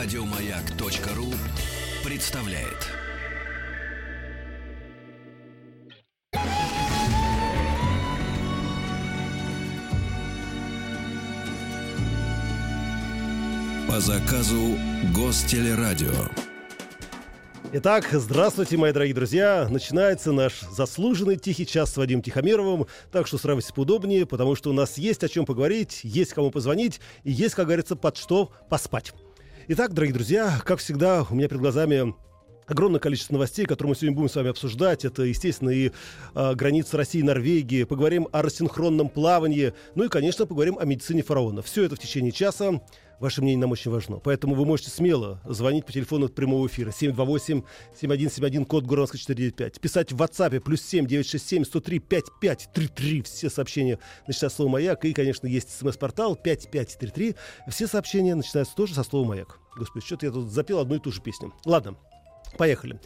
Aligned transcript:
Радиомаяк.ру 0.00 1.26
представляет. 2.08 2.86
По 13.88 13.98
заказу 13.98 14.76
Гостелерадио. 15.12 16.06
Итак, 17.72 18.08
здравствуйте, 18.12 18.76
мои 18.76 18.92
дорогие 18.92 19.16
друзья. 19.16 19.66
Начинается 19.68 20.30
наш 20.30 20.60
заслуженный 20.60 21.36
тихий 21.36 21.66
час 21.66 21.92
с 21.92 21.96
Вадимом 21.96 22.22
Тихомировым. 22.22 22.86
Так 23.10 23.26
что 23.26 23.34
устраивайтесь 23.34 23.72
поудобнее, 23.72 24.26
потому 24.26 24.54
что 24.54 24.70
у 24.70 24.72
нас 24.72 24.96
есть 24.96 25.24
о 25.24 25.28
чем 25.28 25.44
поговорить, 25.44 26.02
есть 26.04 26.34
кому 26.34 26.52
позвонить 26.52 27.00
и 27.24 27.32
есть, 27.32 27.56
как 27.56 27.66
говорится, 27.66 27.96
под 27.96 28.16
что 28.16 28.52
поспать. 28.70 29.12
Итак, 29.70 29.92
дорогие 29.92 30.14
друзья, 30.14 30.62
как 30.64 30.78
всегда, 30.78 31.26
у 31.28 31.34
меня 31.34 31.46
перед 31.46 31.60
глазами 31.60 32.14
огромное 32.66 33.00
количество 33.00 33.34
новостей, 33.34 33.66
которые 33.66 33.90
мы 33.90 33.96
сегодня 33.96 34.16
будем 34.16 34.30
с 34.30 34.36
вами 34.36 34.48
обсуждать. 34.48 35.04
Это, 35.04 35.24
естественно, 35.24 35.68
и 35.68 35.90
э, 36.34 36.54
границы 36.54 36.96
России 36.96 37.18
и 37.18 37.22
Норвегии. 37.22 37.84
Поговорим 37.84 38.28
о 38.32 38.40
рассинхронном 38.40 39.10
плавании. 39.10 39.74
Ну 39.94 40.04
и, 40.04 40.08
конечно, 40.08 40.46
поговорим 40.46 40.78
о 40.78 40.86
медицине 40.86 41.22
фараона. 41.22 41.60
Все 41.60 41.84
это 41.84 41.96
в 41.96 41.98
течение 41.98 42.32
часа. 42.32 42.80
Ваше 43.20 43.42
мнение 43.42 43.60
нам 43.60 43.72
очень 43.72 43.90
важно. 43.90 44.18
Поэтому 44.18 44.54
вы 44.54 44.64
можете 44.64 44.90
смело 44.90 45.40
звонить 45.44 45.84
по 45.84 45.92
телефону 45.92 46.28
прямого 46.28 46.66
эфира 46.68 46.90
728-7171, 46.90 48.64
код 48.64 48.84
Гуровска 48.84 49.18
495. 49.18 49.80
Писать 49.80 50.12
в 50.12 50.22
WhatsApp 50.22 50.60
плюс 50.60 50.82
7 50.82 51.06
967 51.06 51.64
103 51.64 51.98
5533. 51.98 53.22
Все 53.22 53.50
сообщения 53.50 53.98
начинают 54.26 54.52
с 54.52 54.56
слова 54.56 54.70
«Маяк». 54.72 55.04
И, 55.04 55.12
конечно, 55.12 55.46
есть 55.46 55.70
смс-портал 55.70 56.36
5533. 56.36 57.34
Все 57.68 57.86
сообщения 57.86 58.34
начинаются 58.34 58.74
тоже 58.76 58.94
со 58.94 59.02
слова 59.02 59.28
«Маяк». 59.28 59.58
Господи, 59.76 60.04
что-то 60.04 60.26
я 60.26 60.32
тут 60.32 60.50
запел 60.50 60.78
одну 60.78 60.96
и 60.96 60.98
ту 60.98 61.10
же 61.10 61.20
песню. 61.20 61.52
Ладно, 61.64 61.96
поехали. 62.56 62.94
А, 62.94 63.00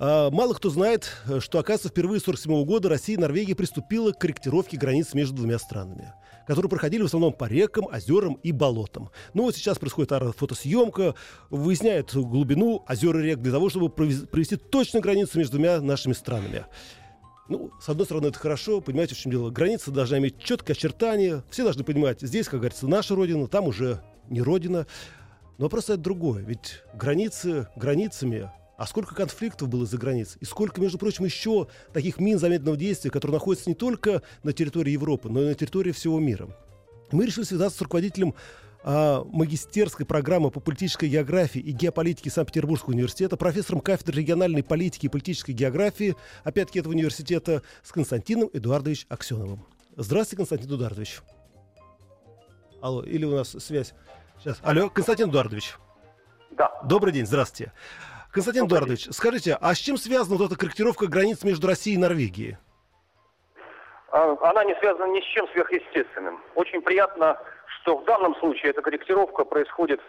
мало 0.00 0.54
кто 0.54 0.70
знает, 0.70 1.12
что, 1.40 1.58
оказывается, 1.58 1.90
впервые 1.90 2.20
с 2.20 2.22
1947 2.22 2.64
года 2.64 2.88
Россия 2.88 3.16
и 3.16 3.20
Норвегия 3.20 3.54
приступила 3.54 4.12
к 4.12 4.18
корректировке 4.18 4.78
границ 4.78 5.12
между 5.12 5.36
двумя 5.36 5.58
странами, 5.58 6.14
которые 6.46 6.70
проходили 6.70 7.02
в 7.02 7.06
основном 7.06 7.34
по 7.34 7.44
рекам, 7.44 7.86
озерам 7.86 8.34
и 8.42 8.50
болотам. 8.50 9.10
Ну 9.34 9.42
вот 9.42 9.54
сейчас 9.54 9.78
происходит 9.78 10.10
фотосъемка, 10.36 11.14
выясняет 11.50 12.14
глубину 12.14 12.82
озер 12.86 13.18
и 13.18 13.22
рек 13.22 13.40
для 13.40 13.52
того, 13.52 13.68
чтобы 13.68 13.90
провести 13.90 14.56
точную 14.56 15.02
границу 15.02 15.38
между 15.38 15.58
двумя 15.58 15.82
нашими 15.82 16.14
странами. 16.14 16.64
Ну, 17.50 17.70
с 17.80 17.88
одной 17.88 18.06
стороны, 18.06 18.28
это 18.28 18.38
хорошо, 18.38 18.80
понимаете, 18.80 19.14
в 19.14 19.18
чем 19.18 19.32
дело. 19.32 19.50
Граница 19.50 19.90
должна 19.90 20.18
иметь 20.18 20.38
четкое 20.38 20.74
очертание. 20.74 21.42
Все 21.50 21.64
должны 21.64 21.84
понимать, 21.84 22.20
здесь, 22.20 22.46
как 22.46 22.60
говорится, 22.60 22.86
наша 22.86 23.14
родина, 23.14 23.48
там 23.48 23.66
уже 23.66 24.00
не 24.28 24.40
родина. 24.40 24.86
Но 25.58 25.66
вопрос 25.66 25.84
это 25.84 25.98
другое. 25.98 26.42
Ведь 26.44 26.84
границы 26.94 27.68
границами, 27.74 28.50
а 28.80 28.86
сколько 28.86 29.14
конфликтов 29.14 29.68
было 29.68 29.84
за 29.84 29.98
границей? 29.98 30.38
И 30.40 30.46
сколько, 30.46 30.80
между 30.80 30.96
прочим, 30.96 31.26
еще 31.26 31.66
таких 31.92 32.18
мин 32.18 32.38
заметного 32.38 32.78
действия, 32.78 33.10
которые 33.10 33.34
находятся 33.34 33.68
не 33.68 33.74
только 33.74 34.22
на 34.42 34.54
территории 34.54 34.92
Европы, 34.92 35.28
но 35.28 35.42
и 35.42 35.48
на 35.48 35.54
территории 35.54 35.92
всего 35.92 36.18
мира? 36.18 36.48
Мы 37.12 37.26
решили 37.26 37.44
связаться 37.44 37.76
с 37.76 37.82
руководителем 37.82 38.34
а, 38.82 39.22
магистерской 39.24 40.06
программы 40.06 40.50
по 40.50 40.60
политической 40.60 41.10
географии 41.10 41.60
и 41.60 41.72
геополитике 41.72 42.30
Санкт-Петербургского 42.30 42.94
университета, 42.94 43.36
профессором 43.36 43.82
кафедры 43.82 44.16
региональной 44.16 44.62
политики 44.62 45.04
и 45.04 45.08
политической 45.10 45.52
географии, 45.52 46.16
опять-таки 46.42 46.78
этого 46.78 46.94
университета, 46.94 47.60
с 47.82 47.92
Константином 47.92 48.48
Эдуардовичем 48.54 49.08
Аксеновым. 49.10 49.66
Здравствуйте, 49.98 50.38
Константин 50.38 50.74
Эдуардович. 50.74 51.20
Алло, 52.80 53.02
или 53.02 53.26
у 53.26 53.36
нас 53.36 53.50
связь? 53.50 53.92
Сейчас. 54.38 54.56
Алло, 54.62 54.88
Константин 54.88 55.28
Эдуардович. 55.28 55.74
Да. 56.52 56.80
Добрый 56.82 57.12
день, 57.12 57.26
здравствуйте. 57.26 57.74
Константин 58.32 58.62
Добрый 58.62 58.78
Эдуардович, 58.78 59.08
скажите, 59.12 59.58
а 59.60 59.74
с 59.74 59.78
чем 59.78 59.96
связана 59.96 60.36
вот 60.36 60.46
эта 60.46 60.58
корректировка 60.58 61.08
границ 61.08 61.42
между 61.42 61.66
Россией 61.66 61.96
и 61.96 61.98
Норвегией? 61.98 62.56
А, 64.12 64.36
Она 64.42 64.64
не 64.64 64.74
связана 64.76 65.10
ни 65.12 65.20
с 65.20 65.24
чем 65.24 65.48
сверхъестественным. 65.48 66.40
Очень 66.54 66.80
приятно, 66.80 67.38
что 67.66 67.98
в 67.98 68.04
данном 68.04 68.36
случае 68.36 68.70
эта 68.70 68.82
корректировка 68.82 69.44
происходит 69.44 70.00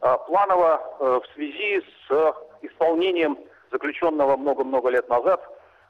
а, 0.00 0.18
планово 0.18 0.80
э, 1.00 1.20
в 1.24 1.34
связи 1.34 1.82
с 2.06 2.34
исполнением 2.62 3.38
заключенного 3.72 4.36
много-много 4.36 4.90
лет 4.90 5.08
назад 5.08 5.40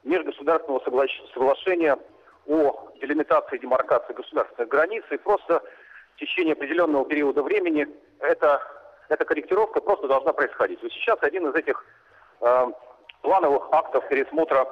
межгосударственного 0.03 0.81
соглаш- 0.83 1.33
соглашения 1.33 1.97
о 2.47 2.89
делимитации 3.01 3.57
и 3.57 3.59
демаркации 3.59 4.13
государственных 4.13 4.69
границ. 4.69 5.03
И 5.11 5.17
просто 5.17 5.61
в 6.15 6.19
течение 6.19 6.53
определенного 6.53 7.05
периода 7.05 7.43
времени 7.43 7.87
эта, 8.19 8.61
эта 9.11 9.25
корректировка 9.25 9.81
просто 9.81 10.07
должна 10.07 10.33
происходить. 10.33 10.81
Вот 10.81 10.91
сейчас 10.91 11.17
один 11.21 11.47
из 11.49 11.55
этих 11.55 11.83
э, 12.39 12.65
плановых 13.21 13.67
актов 13.71 14.07
пересмотра 14.07 14.65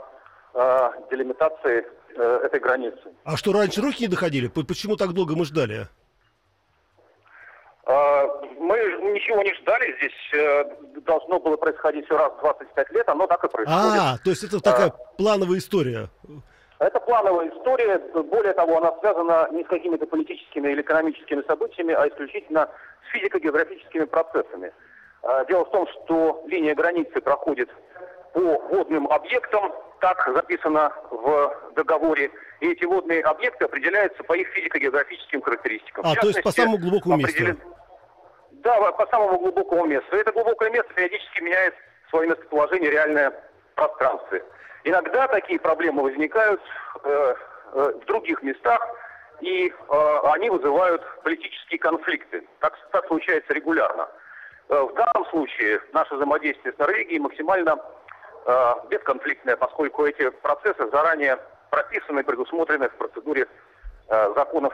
э, 0.54 0.90
делимитации 1.12 1.86
э, 2.16 2.40
этой 2.46 2.60
границы. 2.60 3.14
А 3.26 3.36
что, 3.38 3.52
раньше 3.52 3.82
руки 3.82 4.04
не 4.04 4.08
доходили? 4.08 4.48
Почему 4.48 4.96
так 4.96 5.14
долго 5.14 5.36
мы 5.36 5.46
ждали? 5.46 5.88
Э, 7.86 8.24
Мы 8.60 8.78
ничего 9.14 9.44
не 9.44 9.54
ждали, 9.56 9.96
здесь 9.98 10.34
э, 10.34 10.64
должно 11.02 11.40
было 11.40 11.58
происходить 11.58 12.06
все 12.06 12.18
раз 12.18 12.32
в 12.34 12.40
25 12.40 12.92
лет, 12.92 13.10
оно 13.10 13.28
так 13.28 13.44
и 13.44 13.50
происходит. 13.50 14.02
А, 14.02 14.18
то 14.24 14.30
есть 14.30 14.44
это 14.44 14.62
такая 14.62 14.94
плановая 15.18 15.58
история. 15.58 16.10
Это 16.80 16.98
плановая 17.02 17.50
история, 17.50 18.00
более 18.24 18.54
того, 18.54 18.78
она 18.78 18.98
связана 19.02 19.50
не 19.52 19.66
с 19.66 19.68
какими-то 19.68 20.06
политическими 20.08 20.72
или 20.72 20.82
экономическими 20.82 21.44
событиями, 21.46 21.94
а 21.94 22.08
исключительно 22.08 22.70
с 23.08 23.12
физико-географическими 23.12 24.06
процессами. 24.06 24.72
Э, 25.24 25.46
Дело 25.48 25.66
в 25.66 25.72
том, 25.72 25.88
что 25.88 26.44
линия 26.48 26.76
границы 26.76 27.22
проходит 27.22 27.70
по 28.34 28.40
водным 28.40 29.08
объектам, 29.08 29.74
так 30.02 30.30
записано 30.34 30.94
в 31.12 31.74
договоре, 31.76 32.32
и 32.62 32.72
эти 32.72 32.86
водные 32.86 33.22
объекты 33.22 33.66
определяются 33.66 34.24
по 34.24 34.34
их 34.34 34.48
физико-географическим 34.50 35.42
характеристикам. 35.42 36.06
А, 36.06 36.16
то 36.16 36.28
есть 36.28 36.42
по 36.42 36.52
самому 36.52 36.78
глубокому 36.78 37.18
месту. 37.18 37.34
определен- 37.34 37.60
Да, 38.52 38.92
по 38.92 39.06
самому 39.08 39.40
глубокому 39.40 39.86
месту. 39.86 40.16
И 40.16 40.20
это 40.20 40.32
глубокое 40.32 40.70
место 40.70 40.94
периодически 40.94 41.42
меняет 41.42 41.74
свое 42.10 42.30
местоположение 42.30 42.90
реальное 42.92 43.34
пространстве. 43.76 44.44
Иногда 44.86 45.28
такие 45.28 45.60
проблемы 45.60 46.04
возникают 46.04 46.62
э, 47.04 47.36
э, 47.74 47.92
в 48.02 48.06
других 48.06 48.42
местах, 48.44 48.80
и 49.42 49.70
э, 49.70 50.20
они 50.34 50.50
вызывают 50.50 51.02
политические 51.24 51.80
конфликты. 51.80 52.46
Так, 52.60 52.78
так 52.92 53.08
случается 53.08 53.54
регулярно. 53.54 54.08
Э, 54.70 54.82
в 54.82 54.94
данном 54.94 55.26
случае 55.30 55.82
наше 55.94 56.16
взаимодействие 56.16 56.74
с 56.74 56.78
Норвегией 56.78 57.20
максимально 57.20 57.78
э, 58.46 58.74
бесконфликтное, 58.90 59.56
поскольку 59.56 60.06
эти 60.06 60.30
процессы 60.30 60.90
заранее 60.92 61.40
прописаны 61.70 62.22
и 62.22 62.24
предусмотрены 62.24 62.90
в 62.90 62.94
процедуре 62.94 63.48
э, 64.10 64.34
законов 64.36 64.74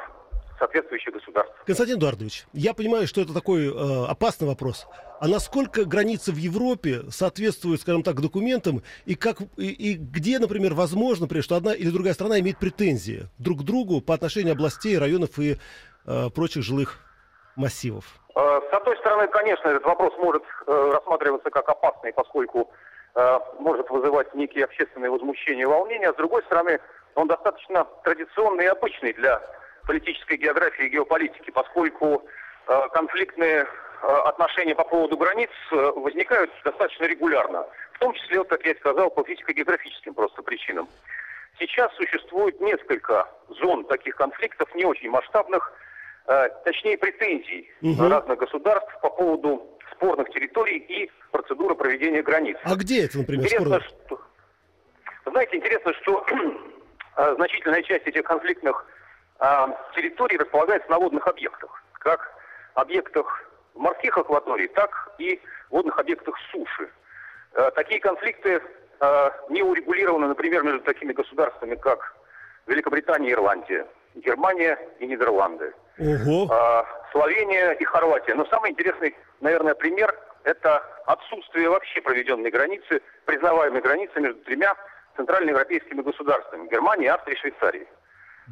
соответствующих 0.58 1.14
государств. 1.14 1.54
Константин 1.66 1.98
Эдуардович, 1.98 2.46
я 2.54 2.74
понимаю, 2.74 3.08
что 3.08 3.22
это 3.22 3.34
такой 3.34 3.68
э, 3.68 4.06
опасный 4.06 4.48
вопрос. 4.48 4.88
А 5.20 5.28
насколько 5.28 5.86
границы 5.86 6.32
в 6.32 6.38
Европе 6.38 7.04
соответствуют, 7.10 7.82
скажем 7.82 8.04
так, 8.04 8.22
документам, 8.22 8.82
и, 9.06 9.16
как, 9.16 9.38
и, 9.58 9.70
и 9.70 9.94
где, 9.96 10.40
например, 10.40 10.74
возможно, 10.74 11.24
например, 11.26 11.44
что 11.44 11.56
одна 11.56 11.74
или 11.74 11.90
другая 11.90 12.14
страна 12.14 12.40
имеет 12.40 12.60
претензии 12.60 13.28
друг 13.38 13.60
к 13.60 13.64
другу 13.64 14.02
по 14.02 14.14
отношению 14.14 14.54
областей, 14.54 14.98
районов 14.98 15.40
и 15.40 15.58
э, 16.06 16.30
прочих 16.34 16.64
жилых 16.64 17.00
массивов? 17.56 18.06
Э, 18.36 18.60
С 18.70 18.74
одной 18.74 18.98
стороны, 18.98 19.28
конечно, 19.28 19.70
этот 19.70 19.86
вопрос 19.86 20.14
может 20.18 20.44
э, 20.68 20.92
рассматриваться 20.94 21.50
как 21.50 21.68
опасный, 21.70 22.14
поскольку 22.14 22.72
э, 23.16 23.40
может 23.60 23.90
вызывать 23.90 24.34
некие 24.36 24.66
общественные 24.66 25.10
возмущения 25.10 25.64
и 25.64 25.66
волнения. 25.66 26.10
А 26.10 26.14
с 26.14 26.18
другой 26.18 26.44
стороны, 26.44 26.80
он 27.16 27.28
достаточно 27.28 27.86
традиционный 28.04 28.66
и 28.66 28.68
обычный 28.68 29.14
для 29.14 29.42
политической 29.85 30.38
географии 30.38 30.85
и 30.85 30.90
геополитики, 30.90 31.51
поскольку 31.51 32.26
э, 32.67 32.82
конфликтные 32.93 33.64
э, 33.64 34.08
отношения 34.26 34.76
по 34.76 34.84
поводу 34.84 35.17
границ 35.17 35.49
э, 35.72 35.76
возникают 35.96 36.52
достаточно 36.64 37.05
регулярно. 37.05 37.66
В 37.93 37.99
том 37.99 38.14
числе, 38.14 38.40
вот, 38.40 38.49
как 38.49 38.64
я 38.66 38.72
и 38.72 38.78
сказал, 38.79 39.09
по 39.09 39.23
физико-географическим 39.23 40.14
просто 40.14 40.41
причинам. 40.41 40.87
Сейчас 41.59 41.93
существует 41.96 42.59
несколько 42.59 43.28
зон 43.61 43.85
таких 43.85 44.16
конфликтов, 44.17 44.73
не 44.76 44.84
очень 44.84 45.09
масштабных, 45.09 45.72
точнее 46.66 46.97
претензий 46.97 47.72
Мгм. 47.79 48.11
разных 48.11 48.38
государств 48.40 48.91
по 49.02 49.09
поводу 49.09 49.66
спорных 49.93 50.28
территорий 50.31 50.79
и 50.79 51.09
процедуры 51.31 51.76
проведения 51.76 52.22
границ. 52.22 52.58
А 52.66 52.76
где 52.76 53.05
это, 53.05 53.20
например, 53.20 53.46
Интересно, 53.46 53.79
спорно? 53.79 54.26
что... 55.23 55.31
Знаете, 55.31 55.55
интересно, 55.55 55.93
что 56.02 56.26
значительная 57.38 57.84
часть 57.84 58.05
этих 58.05 58.23
конфликтных 58.23 58.85
э, 59.40 59.67
территорий 59.96 60.37
располагается 60.37 60.90
на 60.90 60.99
водных 60.99 61.28
объектах. 61.28 61.84
Как 61.93 62.34
объектах 62.73 63.43
морских 63.73 64.17
акваторий, 64.17 64.67
так 64.67 65.11
и 65.17 65.41
водных 65.70 65.97
объектах 65.99 66.35
суши. 66.52 66.90
Э, 67.53 67.72
Такие 67.76 67.99
конфликты 67.99 68.61
э, 68.99 69.29
не 69.49 69.64
урегулированы, 69.64 70.28
например, 70.28 70.64
между 70.64 70.82
такими 70.82 71.14
государствами, 71.14 71.76
как 71.76 72.16
Великобритания 72.67 73.29
и 73.29 73.34
Ирландия, 73.34 73.87
Германия 74.16 74.78
и 74.99 75.08
Нидерланды. 75.08 75.73
Ого. 75.99 76.47
А, 76.52 76.85
Словения 77.11 77.72
и 77.72 77.84
Хорватия. 77.85 78.35
Но 78.35 78.46
самый 78.46 78.72
интересный, 78.72 79.16
наверное, 79.40 79.76
пример 79.76 80.14
это 80.43 80.84
отсутствие 81.05 81.70
вообще 81.70 82.02
проведенной 82.02 82.52
границы, 82.52 83.02
признаваемой 83.26 83.81
границы 83.81 84.20
между 84.20 84.41
тремя 84.43 84.76
центральноевропейскими 85.16 86.02
государствами– 86.02 86.67
Германией, 86.72 87.08
Австрией 87.08 87.38
и 87.38 87.41
Швейцарией. 87.41 87.88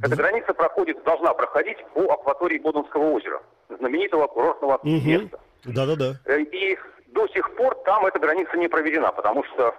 Эта 0.01 0.15
граница 0.15 0.53
проходит, 0.53 1.03
должна 1.03 1.33
проходить 1.33 1.77
по 1.93 2.11
акватории 2.13 2.57
Боденского 2.59 3.11
озера, 3.11 3.41
знаменитого 3.79 4.27
курортного 4.27 4.77
Угу. 4.77 4.89
места. 4.89 5.39
Да-да-да. 5.65 6.19
Э, 6.25 6.39
И 6.41 6.77
до 7.07 7.27
сих 7.27 7.55
пор 7.55 7.75
там 7.85 8.05
эта 8.05 8.19
граница 8.19 8.57
не 8.57 8.67
проведена, 8.67 9.11
потому 9.11 9.43
что 9.45 9.73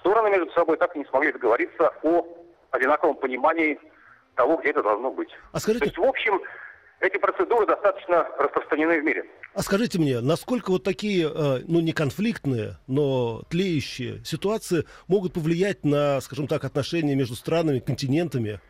стороны 0.00 0.30
между 0.30 0.50
собой 0.52 0.76
так 0.78 0.94
и 0.96 0.98
не 0.98 1.04
смогли 1.06 1.32
договориться 1.32 1.90
о 2.02 2.26
одинаковом 2.70 3.16
понимании 3.16 3.78
того, 4.34 4.56
где 4.56 4.70
это 4.70 4.82
должно 4.82 5.10
быть. 5.12 5.28
А 5.52 5.56
То 5.56 5.60
скажите, 5.60 5.84
есть, 5.86 5.98
в 5.98 6.02
общем, 6.04 6.40
эти 7.00 7.18
процедуры 7.18 7.66
достаточно 7.66 8.26
распространены 8.38 9.00
в 9.00 9.04
мире. 9.04 9.24
а 9.54 9.62
скажите 9.62 9.98
мне, 9.98 10.20
насколько 10.20 10.70
вот 10.70 10.82
такие, 10.82 11.28
э, 11.32 11.60
ну, 11.68 11.80
не 11.80 11.92
конфликтные, 11.92 12.78
но 12.88 13.42
тлеющие 13.50 14.24
ситуации 14.24 14.86
могут 15.06 15.34
повлиять 15.34 15.84
на, 15.84 16.20
скажем 16.20 16.46
так, 16.48 16.64
отношения 16.64 17.14
между 17.14 17.34
странами, 17.36 17.78
континентами? 17.78 18.60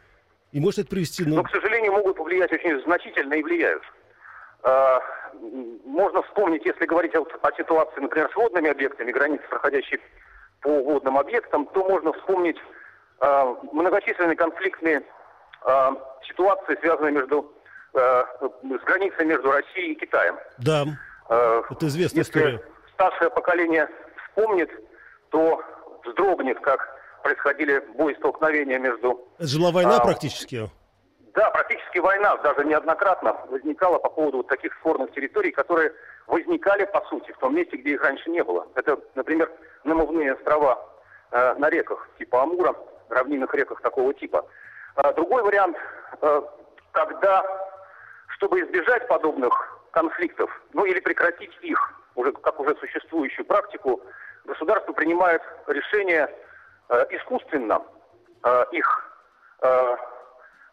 И 0.52 0.60
может 0.60 0.80
это 0.80 0.88
привести, 0.90 1.24
ну, 1.24 1.36
Но, 1.36 1.42
к 1.42 1.50
сожалению, 1.50 1.92
могут 1.92 2.16
повлиять 2.16 2.52
очень 2.52 2.80
значительно 2.82 3.34
и 3.34 3.42
влияют. 3.42 3.82
А, 4.62 5.00
Можно 5.84 6.22
вспомнить, 6.22 6.64
если 6.64 6.84
говорить 6.86 7.14
о, 7.14 7.22
о 7.22 7.52
ситуации, 7.56 8.00
например, 8.00 8.30
с 8.30 8.36
водными 8.36 8.70
объектами, 8.70 9.10
границы, 9.10 9.44
проходящие 9.48 9.98
по 10.60 10.68
водным 10.82 11.18
объектам, 11.18 11.66
то 11.66 11.82
можно 11.88 12.12
вспомнить 12.12 12.58
а, 13.20 13.46
многочисленные 13.72 14.36
конфликтные 14.36 15.02
а, 15.62 15.94
ситуации, 16.28 16.76
связанные 16.80 17.12
между, 17.12 17.50
а, 17.94 18.26
с 18.62 18.84
границей 18.84 19.24
между 19.24 19.50
Россией 19.50 19.92
и 19.92 19.94
Китаем. 19.96 20.36
да, 20.58 20.84
Э, 21.28 21.62
это 21.70 21.86
известная 21.86 22.18
Если 22.24 22.32
история. 22.40 22.60
старшее 22.92 23.30
поколение 23.30 23.88
вспомнит, 24.28 24.70
то 25.30 25.62
вздрогнет, 26.04 26.60
как 26.60 26.80
происходили 27.22 27.78
бои 27.96 28.14
столкновения 28.16 28.78
между 28.78 29.20
Это 29.38 29.46
же 29.48 29.58
была 29.58 29.70
война 29.70 29.96
А, 29.96 30.00
практически. 30.04 30.68
да, 31.34 31.50
практически 31.50 31.98
война 31.98 32.36
даже 32.38 32.64
неоднократно 32.64 33.36
возникала 33.48 33.98
по 33.98 34.10
поводу 34.10 34.38
вот 34.38 34.48
таких 34.48 34.74
спорных 34.80 35.12
территорий, 35.12 35.52
которые 35.52 35.92
возникали, 36.26 36.84
по 36.84 37.00
сути, 37.06 37.32
в 37.32 37.38
том 37.38 37.54
месте, 37.54 37.76
где 37.76 37.90
их 37.94 38.02
раньше 38.02 38.30
не 38.30 38.42
было. 38.44 38.66
Это, 38.74 38.98
например, 39.14 39.50
намывные 39.84 40.34
острова 40.34 40.78
э, 41.30 41.54
на 41.54 41.70
реках, 41.70 42.08
типа 42.18 42.42
Амура, 42.42 42.74
равнинных 43.08 43.54
реках 43.54 43.80
такого 43.80 44.12
типа. 44.14 44.44
А 44.96 45.12
другой 45.12 45.42
вариант, 45.42 45.76
э, 46.20 46.42
когда, 46.92 47.42
чтобы 48.28 48.60
избежать 48.60 49.08
подобных 49.08 49.52
конфликтов, 49.92 50.50
ну 50.72 50.84
или 50.84 51.00
прекратить 51.00 51.52
их, 51.62 51.78
уже 52.14 52.32
как 52.32 52.60
уже 52.60 52.76
существующую 52.76 53.44
практику, 53.46 54.00
государство 54.44 54.92
принимает 54.92 55.42
решение 55.66 56.28
искусственно 57.10 57.82
э, 58.44 58.64
их 58.72 59.12
э, 59.62 59.96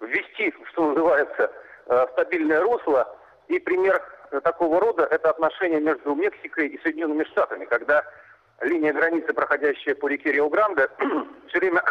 ввести, 0.02 0.54
что 0.72 0.90
называется, 0.90 1.52
э, 1.88 2.06
в 2.06 2.12
стабильное 2.12 2.62
русло. 2.62 3.08
И 3.48 3.60
пример 3.60 4.02
э, 4.32 4.40
такого 4.42 4.80
рода– 4.80 5.04
это 5.12 5.30
отношения 5.30 5.80
между 5.80 6.14
Мексикой 6.16 6.68
и 6.68 6.82
Соединенными 6.82 7.24
Штатами, 7.26 7.66
когда 7.66 8.04
линия 8.62 8.94
границы, 8.94 9.34
проходящая 9.34 9.96
по 9.96 10.08
реке 10.08 10.32
Рио-Гранде, 10.32 10.90
все 11.48 11.60
время 11.60 11.84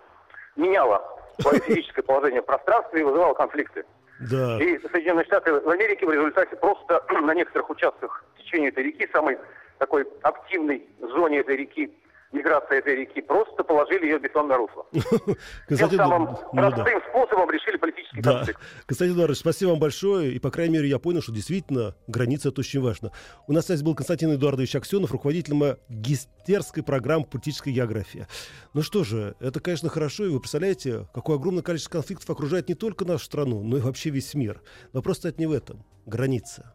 меняла 0.56 1.02
свое 1.38 1.60
физическое 1.60 2.02
положение 2.02 2.42
в 2.42 2.46
пространстве 2.46 3.00
и 3.00 3.04
вызывала 3.04 3.34
конфликты. 3.34 3.84
Да. 4.30 4.58
И 4.58 4.78
Соединенные 4.88 5.26
Штаты 5.26 5.52
в 5.52 5.68
Америке 5.68 6.06
в 6.06 6.10
результате 6.10 6.56
просто 6.56 7.04
на 7.20 7.34
некоторых 7.34 7.70
участках 7.70 8.24
течения 8.38 8.68
этой 8.68 8.84
реки, 8.84 9.08
самой 9.12 9.38
такой 9.78 10.06
активной 10.22 10.88
зоне 11.00 11.40
этой 11.40 11.56
реки, 11.56 11.92
миграции 12.36 12.78
этой 12.78 12.96
реки, 12.96 13.20
просто 13.20 13.64
положили 13.64 14.06
ее 14.06 14.18
в 14.18 14.22
бетонное 14.22 14.56
русло. 14.56 14.86
Тем 15.68 15.90
самым 15.90 16.36
ну 16.52 16.60
да. 16.62 16.70
простым 16.70 17.00
способом 17.08 17.50
решили 17.50 17.76
политический 17.76 18.22
конфликт. 18.22 18.60
Константин 18.86 19.16
Эдуардович, 19.16 19.40
спасибо 19.40 19.70
вам 19.70 19.78
большое. 19.78 20.32
И, 20.32 20.38
по 20.38 20.50
крайней 20.50 20.74
мере, 20.74 20.88
я 20.88 20.98
понял, 20.98 21.22
что 21.22 21.32
действительно 21.32 21.94
граница 22.06 22.48
это 22.50 22.60
очень 22.60 22.80
важно. 22.80 23.12
У 23.46 23.52
нас 23.52 23.66
связи 23.66 23.84
был 23.84 23.94
Константин 23.94 24.34
Эдуардович 24.34 24.76
Аксенов, 24.76 25.12
руководитель 25.12 25.54
магистерской 25.54 26.82
программы 26.82 27.24
политической 27.24 27.72
географии. 27.72 28.26
Ну 28.74 28.82
что 28.82 29.04
же, 29.04 29.34
это, 29.40 29.60
конечно, 29.60 29.88
хорошо. 29.88 30.26
И 30.26 30.28
вы 30.28 30.40
представляете, 30.40 31.08
какое 31.14 31.36
огромное 31.36 31.62
количество 31.62 31.92
конфликтов 31.92 32.30
окружает 32.30 32.68
не 32.68 32.74
только 32.74 33.04
нашу 33.04 33.24
страну, 33.24 33.62
но 33.62 33.78
и 33.78 33.80
вообще 33.80 34.10
весь 34.10 34.34
мир. 34.34 34.60
Вопрос 34.92 35.18
стоит 35.18 35.38
не 35.38 35.46
в 35.46 35.52
этом. 35.52 35.84
Граница. 36.06 36.72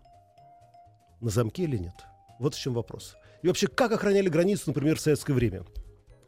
На 1.22 1.30
замке 1.30 1.64
или 1.64 1.78
нет? 1.78 1.94
Вот 2.40 2.56
в 2.56 2.60
чем 2.60 2.74
вопрос. 2.74 3.16
И 3.42 3.48
вообще, 3.48 3.68
как 3.68 3.92
охраняли 3.92 4.30
границу, 4.30 4.64
например, 4.68 4.98
в 4.98 5.02
советское 5.02 5.34
время? 5.34 5.64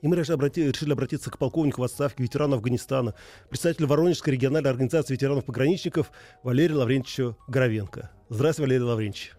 И 0.02 0.08
мы 0.08 0.16
решили, 0.18 0.36
обрати- 0.38 0.70
решили 0.70 0.92
обратиться 0.92 1.32
к 1.32 1.38
полковнику 1.38 1.82
в 1.82 1.84
отставке, 1.86 2.24
ветерану 2.24 2.56
Афганистана, 2.56 3.14
представителю 3.50 3.88
Воронежской 3.88 4.34
региональной 4.34 4.70
организации 4.70 5.14
ветеранов-пограничников 5.14 6.12
Валерию 6.44 6.80
Лаврентьевичу 6.80 7.38
Горовенко. 7.48 8.12
Здравствуйте, 8.30 8.68
Валерий 8.68 8.86
Лаврентьевич. 8.86 9.34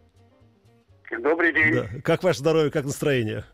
Добрый 1.21 1.53
день. 1.53 1.75
Да. 1.75 1.89
Как 2.03 2.23
ваше 2.23 2.39
здоровье, 2.39 2.71
как 2.71 2.85
настроение? 2.85 3.45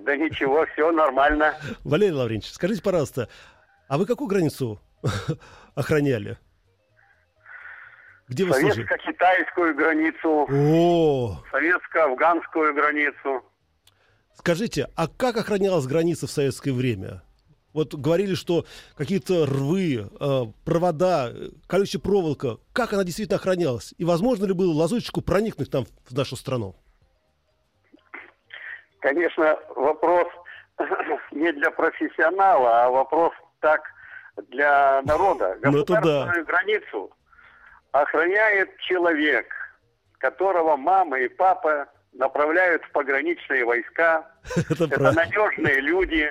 Да. 0.00 0.16
ничего, 0.16 0.64
все 0.74 0.92
нормально. 0.92 1.54
Валерий 1.82 2.14
Лаврентьевич, 2.14 2.54
скажите, 2.54 2.82
пожалуйста, 2.82 3.28
а 3.88 3.98
вы 3.98 4.06
какую 4.06 4.28
границу 4.28 4.80
охраняли? 5.74 6.38
Где 8.28 8.44
вы? 8.44 8.52
Советско-китайскую 8.52 9.74
границу, 9.74 10.46
О, 10.48 11.42
советско-афганскую 11.50 12.74
границу. 12.74 13.42
Скажите, 14.36 14.88
а 14.96 15.08
как 15.08 15.36
охранялась 15.36 15.86
граница 15.86 16.26
в 16.26 16.30
советское 16.30 16.72
время? 16.72 17.22
Вот 17.72 17.92
говорили, 17.92 18.34
что 18.34 18.64
какие-то 18.96 19.46
рвы, 19.46 20.08
э, 20.08 20.40
провода, 20.64 21.32
колючая 21.66 22.00
проволока. 22.00 22.58
Как 22.72 22.92
она 22.92 23.02
действительно 23.02 23.36
охранялась? 23.36 23.94
И 23.98 24.04
возможно 24.04 24.44
ли 24.44 24.54
было 24.54 24.72
лазутчику 24.72 25.22
проникнуть 25.22 25.72
там 25.72 25.84
в 26.08 26.16
нашу 26.16 26.36
страну? 26.36 26.76
Конечно, 29.00 29.58
вопрос 29.74 30.28
не 31.32 31.52
для 31.52 31.70
профессионала, 31.72 32.84
а 32.84 32.90
вопрос 32.90 33.32
так 33.60 33.82
для 34.50 35.02
народа. 35.02 35.58
Ну, 35.62 35.78
это 35.78 35.94
да. 35.94 36.00
Государственную 36.00 36.46
границу 36.46 37.10
охраняет 37.90 38.76
человек, 38.78 39.52
которого 40.18 40.76
мама 40.76 41.18
и 41.18 41.28
папа 41.28 41.88
направляют 42.14 42.82
в 42.84 42.92
пограничные 42.92 43.64
войска. 43.64 44.30
Это 44.70 44.84
Это 44.84 45.12
надежные 45.12 45.80
люди. 45.80 46.30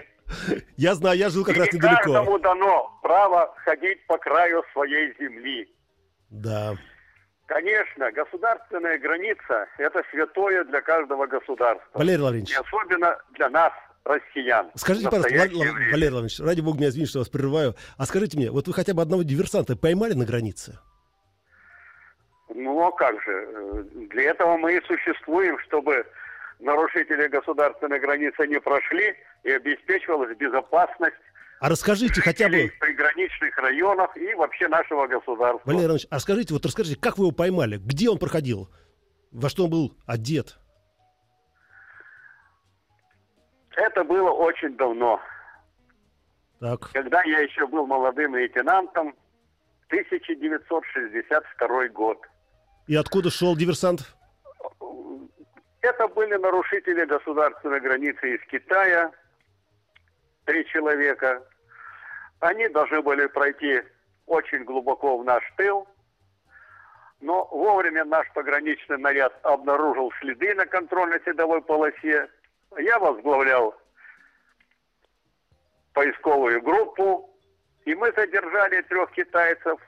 Я 0.77 0.95
знаю, 0.95 1.17
я 1.17 1.29
жил 1.29 1.43
как 1.45 1.57
и 1.57 1.59
раз 1.59 1.71
не 1.73 1.77
недалеко. 1.77 2.01
каждому 2.13 2.39
дано 2.39 2.99
право 3.03 3.53
ходить 3.63 4.05
по 4.07 4.17
краю 4.17 4.63
своей 4.73 5.13
земли. 5.19 5.69
Да. 6.29 6.75
Конечно, 7.45 8.11
государственная 8.11 8.97
граница– 8.97 9.67
это 9.77 10.01
святое 10.11 10.63
для 10.63 10.81
каждого 10.81 11.27
государства. 11.27 11.85
Валерий 11.93 12.19
И 12.19 12.23
Лаврентьевич, 12.23 12.59
особенно 12.65 13.17
для 13.33 13.49
нас, 13.49 13.73
россиян. 14.05 14.71
скажите, 14.75 15.09
пожалуйста, 15.09 15.33
настоящее 15.35 15.71
Валерий 15.91 16.13
Лаврентьевич, 16.13 16.39
ради 16.47 16.61
бога 16.61 16.77
меня 16.79 16.89
извините, 16.89 17.09
что 17.11 17.19
вас 17.19 17.29
прерываю. 17.29 17.75
А 17.97 18.05
скажите 18.05 18.37
мне, 18.37 18.49
вот 18.49 18.67
вы 18.67 18.73
хотя 18.73 18.93
бы 18.93 19.01
одного 19.01 19.23
диверсанта 19.23 19.75
поймали 19.75 20.13
на 20.13 20.25
границе? 20.25 20.79
Ну, 22.53 22.85
а 22.85 22.91
как 22.91 23.21
же? 23.23 23.31
Э, 23.31 23.83
Для 24.11 24.31
этого 24.31 24.57
мы 24.57 24.77
и 24.77 24.85
существуем, 24.85 25.57
чтобы 25.59 26.05
нарушители 26.59 27.27
государственной 27.27 27.99
границы 27.99 28.47
не 28.47 28.59
прошли 28.59 29.15
и 29.43 29.51
обеспечивалась 29.51 30.35
безопасность 30.37 31.15
А 31.59 31.69
расскажите 31.69 32.21
хотя 32.21 32.47
бы, 32.47 32.71
приграничных 32.79 33.57
районах 33.57 34.15
и 34.15 34.33
вообще 34.35 34.67
нашего 34.67 35.07
государства. 35.07 35.61
Валерий 35.65 35.85
Иванович, 35.85 36.07
а 36.09 36.15
расскажите, 36.15 36.53
вот 36.53 36.65
расскажите, 36.65 36.99
как 36.99 37.17
вы 37.17 37.25
его 37.25 37.31
поймали? 37.31 37.77
Где 37.77 38.09
он 38.09 38.19
проходил? 38.19 38.69
Во 39.31 39.49
что 39.49 39.65
он 39.65 39.71
был 39.71 39.97
одет? 40.05 40.57
Это 43.75 44.03
было 44.03 44.29
очень 44.29 44.77
давно. 44.77 45.19
Так. 46.59 46.91
Когда 46.91 47.23
я 47.23 47.39
еще 47.39 47.65
был 47.67 47.87
молодым 47.87 48.35
лейтенантом, 48.35 49.15
1962 49.87 51.87
год. 51.89 52.19
И 52.87 52.95
откуда 52.95 53.29
шел 53.29 53.55
диверсант? 53.55 54.01
Это 55.81 56.07
были 56.07 56.35
нарушители 56.35 57.05
государственной 57.05 57.79
границы 57.79 58.35
из 58.35 58.41
Китая, 58.47 59.11
три 60.45 60.65
человека. 60.67 61.45
Они 62.39 62.67
должны 62.69 63.01
были 63.01 63.27
пройти 63.27 63.81
очень 64.25 64.63
глубоко 64.63 65.17
в 65.17 65.25
наш 65.25 65.43
тыл, 65.57 65.87
но 67.21 67.45
вовремя 67.51 68.03
наш 68.03 68.29
пограничный 68.33 68.97
наряд 68.97 69.33
обнаружил 69.43 70.11
следы 70.19 70.53
на 70.55 70.65
контрольно-седовой 70.65 71.61
полосе. 71.61 72.29
Я 72.77 72.99
возглавлял 72.99 73.75
поисковую 75.93 76.61
группу, 76.61 77.29
и 77.85 77.95
мы 77.95 78.11
задержали 78.11 78.81
трех 78.83 79.11
китайцев. 79.11 79.79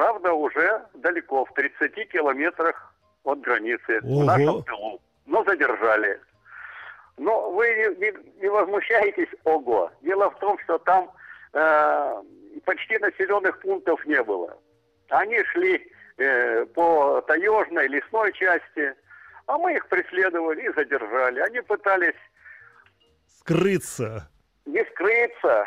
Правда, 0.00 0.32
уже 0.32 0.82
далеко, 0.94 1.44
в 1.44 1.52
30 1.52 2.08
километрах 2.08 2.94
от 3.22 3.42
границы, 3.42 4.00
Ого. 4.02 4.22
в 4.22 4.24
нашем 4.24 4.62
тылу. 4.62 5.02
но 5.26 5.44
задержали. 5.44 6.18
Но 7.18 7.50
вы 7.50 7.68
не, 7.68 8.06
не, 8.06 8.40
не 8.40 8.48
возмущаетесь, 8.48 9.28
ого. 9.44 9.92
Дело 10.00 10.30
в 10.30 10.38
том, 10.38 10.58
что 10.60 10.78
там 10.78 11.10
э, 11.52 12.22
почти 12.64 12.96
населенных 12.96 13.60
пунктов 13.60 14.02
не 14.06 14.22
было. 14.22 14.56
Они 15.10 15.44
шли 15.52 15.92
э, 16.16 16.64
по 16.64 17.20
таежной, 17.26 17.86
лесной 17.88 18.32
части, 18.32 18.94
а 19.44 19.58
мы 19.58 19.74
их 19.74 19.86
преследовали 19.88 20.62
и 20.62 20.72
задержали. 20.72 21.40
Они 21.40 21.60
пытались... 21.60 22.16
Скрыться. 23.26 24.30
Не 24.64 24.82
скрыться, 24.86 25.66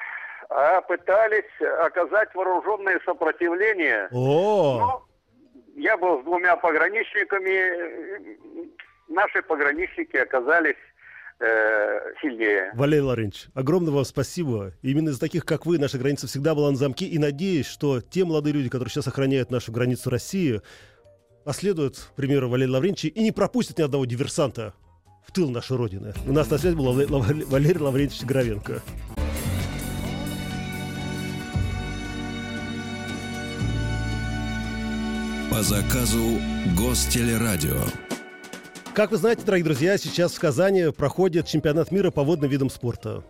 а 0.54 0.82
пытались 0.82 1.50
оказать 1.82 2.34
вооруженное 2.36 3.00
сопротивление. 3.06 4.08
О! 4.12 4.78
Но 4.80 5.08
я 5.76 5.98
был 5.98 6.22
с 6.22 6.24
двумя 6.24 6.56
пограничниками. 6.56 8.38
Наши 9.10 9.42
пограничники 9.42 10.16
оказались 10.16 10.78
э, 11.40 12.14
сильнее. 12.22 12.72
Валерий 12.76 13.02
Лаврентьевич, 13.02 13.50
огромное 13.56 13.92
вам 13.92 14.06
спасибо. 14.06 14.74
Именно 14.84 15.10
из 15.10 15.20
таких, 15.20 15.44
как 15.44 15.66
вы, 15.66 15.80
наша 15.80 15.98
граница 15.98 16.28
всегда 16.28 16.54
была 16.54 16.70
на 16.70 16.78
замке. 16.78 17.06
И 17.06 17.18
надеюсь, 17.18 17.68
что 17.68 18.00
те 18.02 18.24
молодые 18.24 18.54
люди, 18.54 18.70
которые 18.70 18.92
сейчас 18.92 19.08
охраняют 19.08 19.50
нашу 19.50 19.72
границу 19.72 20.12
России, 20.12 20.62
последуют 21.44 22.12
примеру 22.16 22.48
Валерия 22.50 22.74
Лаврентьевича 22.74 23.20
и 23.20 23.24
не 23.24 23.32
пропустят 23.32 23.80
ни 23.80 23.82
одного 23.82 24.06
диверсанта 24.06 24.76
в 25.26 25.32
тыл 25.32 25.50
нашей 25.50 25.78
Родины. 25.78 26.14
У 26.28 26.32
нас 26.32 26.48
на 26.52 26.60
связи 26.60 26.76
был 26.76 26.94
Валерий 26.94 27.80
Лаврентьевич 27.80 28.24
Гровенко. 28.24 28.84
По 35.54 35.62
заказу 35.62 36.40
Гостелерадио. 36.76 37.84
Как 38.96 39.12
вы 39.12 39.18
знаете, 39.18 39.44
дорогие 39.46 39.66
друзья, 39.66 40.00
сейчас 40.00 40.34
в 40.34 40.40
Казани 40.40 40.92
проходит 40.92 41.46
чемпионат 41.46 41.92
мира 41.92 42.10
по 42.10 42.24
водным 42.24 42.50
видам 42.50 42.72
спорта. 42.72 43.24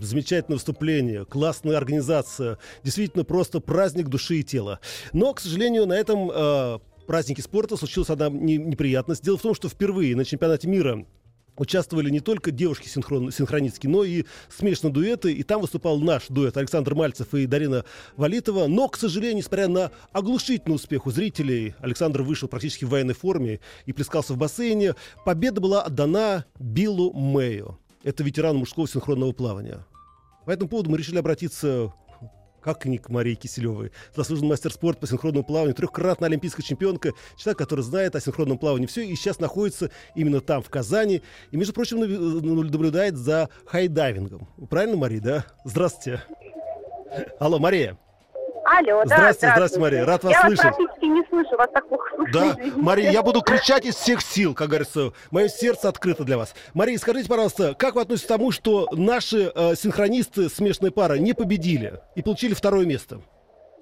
Замечательное 0.00 0.56
выступление, 0.56 1.24
классная 1.24 1.76
организация, 1.76 2.58
действительно 2.82 3.22
просто 3.22 3.60
праздник 3.60 4.08
души 4.08 4.40
и 4.40 4.42
тела. 4.42 4.80
Но, 5.12 5.34
к 5.34 5.38
сожалению, 5.38 5.86
на 5.86 5.92
этом 5.92 6.32
э, 6.34 6.80
празднике 7.06 7.42
спорта 7.42 7.76
случилась 7.76 8.10
одна 8.10 8.28
неприятность. 8.28 9.22
Дело 9.22 9.38
в 9.38 9.42
том, 9.42 9.54
что 9.54 9.68
впервые 9.68 10.16
на 10.16 10.24
чемпионате 10.24 10.66
мира 10.66 11.06
участвовали 11.56 12.10
не 12.10 12.20
только 12.20 12.50
девушки 12.50 12.88
синхронистки, 12.88 13.86
но 13.86 14.04
и 14.04 14.24
смешанные 14.48 14.92
дуэты. 14.92 15.32
И 15.32 15.42
там 15.42 15.60
выступал 15.60 15.98
наш 15.98 16.28
дуэт 16.28 16.56
Александр 16.56 16.94
Мальцев 16.94 17.34
и 17.34 17.46
Дарина 17.46 17.84
Валитова. 18.16 18.66
Но, 18.66 18.88
к 18.88 18.96
сожалению, 18.96 19.38
несмотря 19.38 19.68
на 19.68 19.90
оглушительный 20.12 20.76
успех 20.76 21.06
у 21.06 21.10
зрителей, 21.10 21.74
Александр 21.80 22.22
вышел 22.22 22.48
практически 22.48 22.84
в 22.84 22.90
военной 22.90 23.14
форме 23.14 23.60
и 23.86 23.92
плескался 23.92 24.34
в 24.34 24.38
бассейне. 24.38 24.94
Победа 25.24 25.60
была 25.60 25.82
отдана 25.82 26.46
Биллу 26.58 27.12
Мэю. 27.12 27.78
Это 28.02 28.24
ветеран 28.24 28.56
мужского 28.56 28.88
синхронного 28.88 29.32
плавания. 29.32 29.86
По 30.44 30.50
этому 30.50 30.68
поводу 30.68 30.90
мы 30.90 30.98
решили 30.98 31.18
обратиться 31.18 31.92
как 32.62 32.84
ни 32.86 32.98
к 32.98 33.08
Марии 33.08 33.34
Киселевой. 33.34 33.92
Заслуженный 34.14 34.50
мастер 34.50 34.72
спорта 34.72 35.00
по 35.00 35.06
синхронному 35.06 35.44
плаванию, 35.44 35.74
трехкратная 35.74 36.28
олимпийская 36.28 36.64
чемпионка, 36.64 37.12
человек, 37.36 37.58
который 37.58 37.82
знает 37.82 38.16
о 38.16 38.20
синхронном 38.20 38.58
плавании 38.58 38.86
все, 38.86 39.02
и 39.02 39.14
сейчас 39.14 39.40
находится 39.40 39.90
именно 40.14 40.40
там, 40.40 40.62
в 40.62 40.70
Казани, 40.70 41.22
и, 41.50 41.56
между 41.56 41.72
прочим, 41.72 42.00
наблюдает 42.00 43.16
за 43.16 43.48
хайдайвингом. 43.66 44.48
Правильно, 44.70 44.96
Мария, 44.96 45.20
да? 45.20 45.46
Здравствуйте. 45.64 46.22
Алло, 47.38 47.58
Мария. 47.58 47.98
Алло, 48.78 49.02
да, 49.04 49.16
здравствуйте, 49.16 49.52
здравствуйте, 49.54 49.80
Мария, 49.82 50.06
рад 50.06 50.24
вас 50.24 50.32
я 50.32 50.40
слышать. 50.40 50.64
Я 50.64 50.70
вас 50.70 50.76
практически 50.76 51.04
не 51.04 51.22
слышу, 51.28 51.56
вас 51.58 51.68
так 51.74 51.86
плохо 51.88 52.08
слышно. 52.16 52.32
Да, 52.32 52.56
Мария, 52.76 53.10
я 53.10 53.22
буду 53.22 53.42
кричать 53.42 53.84
из 53.84 53.96
всех 53.96 54.22
сил, 54.22 54.54
как 54.54 54.68
говорится, 54.68 55.12
мое 55.30 55.48
сердце 55.48 55.90
открыто 55.90 56.24
для 56.24 56.38
вас. 56.38 56.54
Мария, 56.72 56.96
скажите, 56.96 57.28
пожалуйста, 57.28 57.74
как 57.78 57.96
вы 57.96 58.00
относитесь 58.00 58.24
к 58.24 58.28
тому, 58.28 58.50
что 58.50 58.88
наши 58.92 59.52
э, 59.54 59.74
синхронисты, 59.74 60.48
смешанная 60.48 60.90
пара, 60.90 61.14
не 61.14 61.34
победили 61.34 62.00
и 62.14 62.22
получили 62.22 62.54
второе 62.54 62.86
место? 62.86 63.20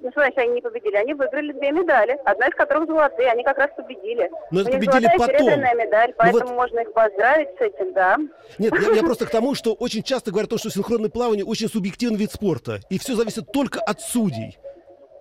Ну, 0.03 0.11
что 0.11 0.23
значит, 0.23 0.39
они 0.39 0.55
не 0.55 0.61
победили? 0.61 0.97
Они 0.97 1.15
выиграли 1.15 1.53
две 1.53 1.71
медали, 1.71 2.19
одна 2.25 2.49
из 2.49 2.55
которых 2.55 2.87
золотые, 2.89 3.31
они 3.31 3.45
как 3.45 3.59
раз 3.59 3.71
победили. 3.77 4.29
Но 4.51 4.63
это 4.63 4.73
победили 4.73 5.07
золотая 5.07 5.19
потом. 5.19 5.37
серебряная 5.37 5.75
медаль, 5.75 6.15
поэтому 6.17 6.45
ну, 6.45 6.49
вот... 6.49 6.57
можно 6.57 6.81
их 6.81 6.93
поздравить 6.93 7.49
с 7.59 7.61
этим, 7.61 7.93
да. 7.93 8.17
Нет, 8.59 8.73
я, 8.73 8.95
я 8.95 9.03
просто 9.05 9.27
к 9.27 9.31
тому, 9.31 9.55
что 9.55 9.73
очень 9.75 10.03
часто 10.03 10.33
говорят 10.33 10.51
то, 10.51 10.59
что 10.59 10.71
синхронное 10.71 11.11
плавание 11.11 11.45
очень 11.45 11.69
субъективный 11.69 12.19
вид 12.19 12.33
спорта, 12.33 12.81
и 12.89 12.99
все 12.99 13.15
зависит 13.15 13.53
только 13.53 13.79
от 13.81 14.01
судей. 14.01 14.59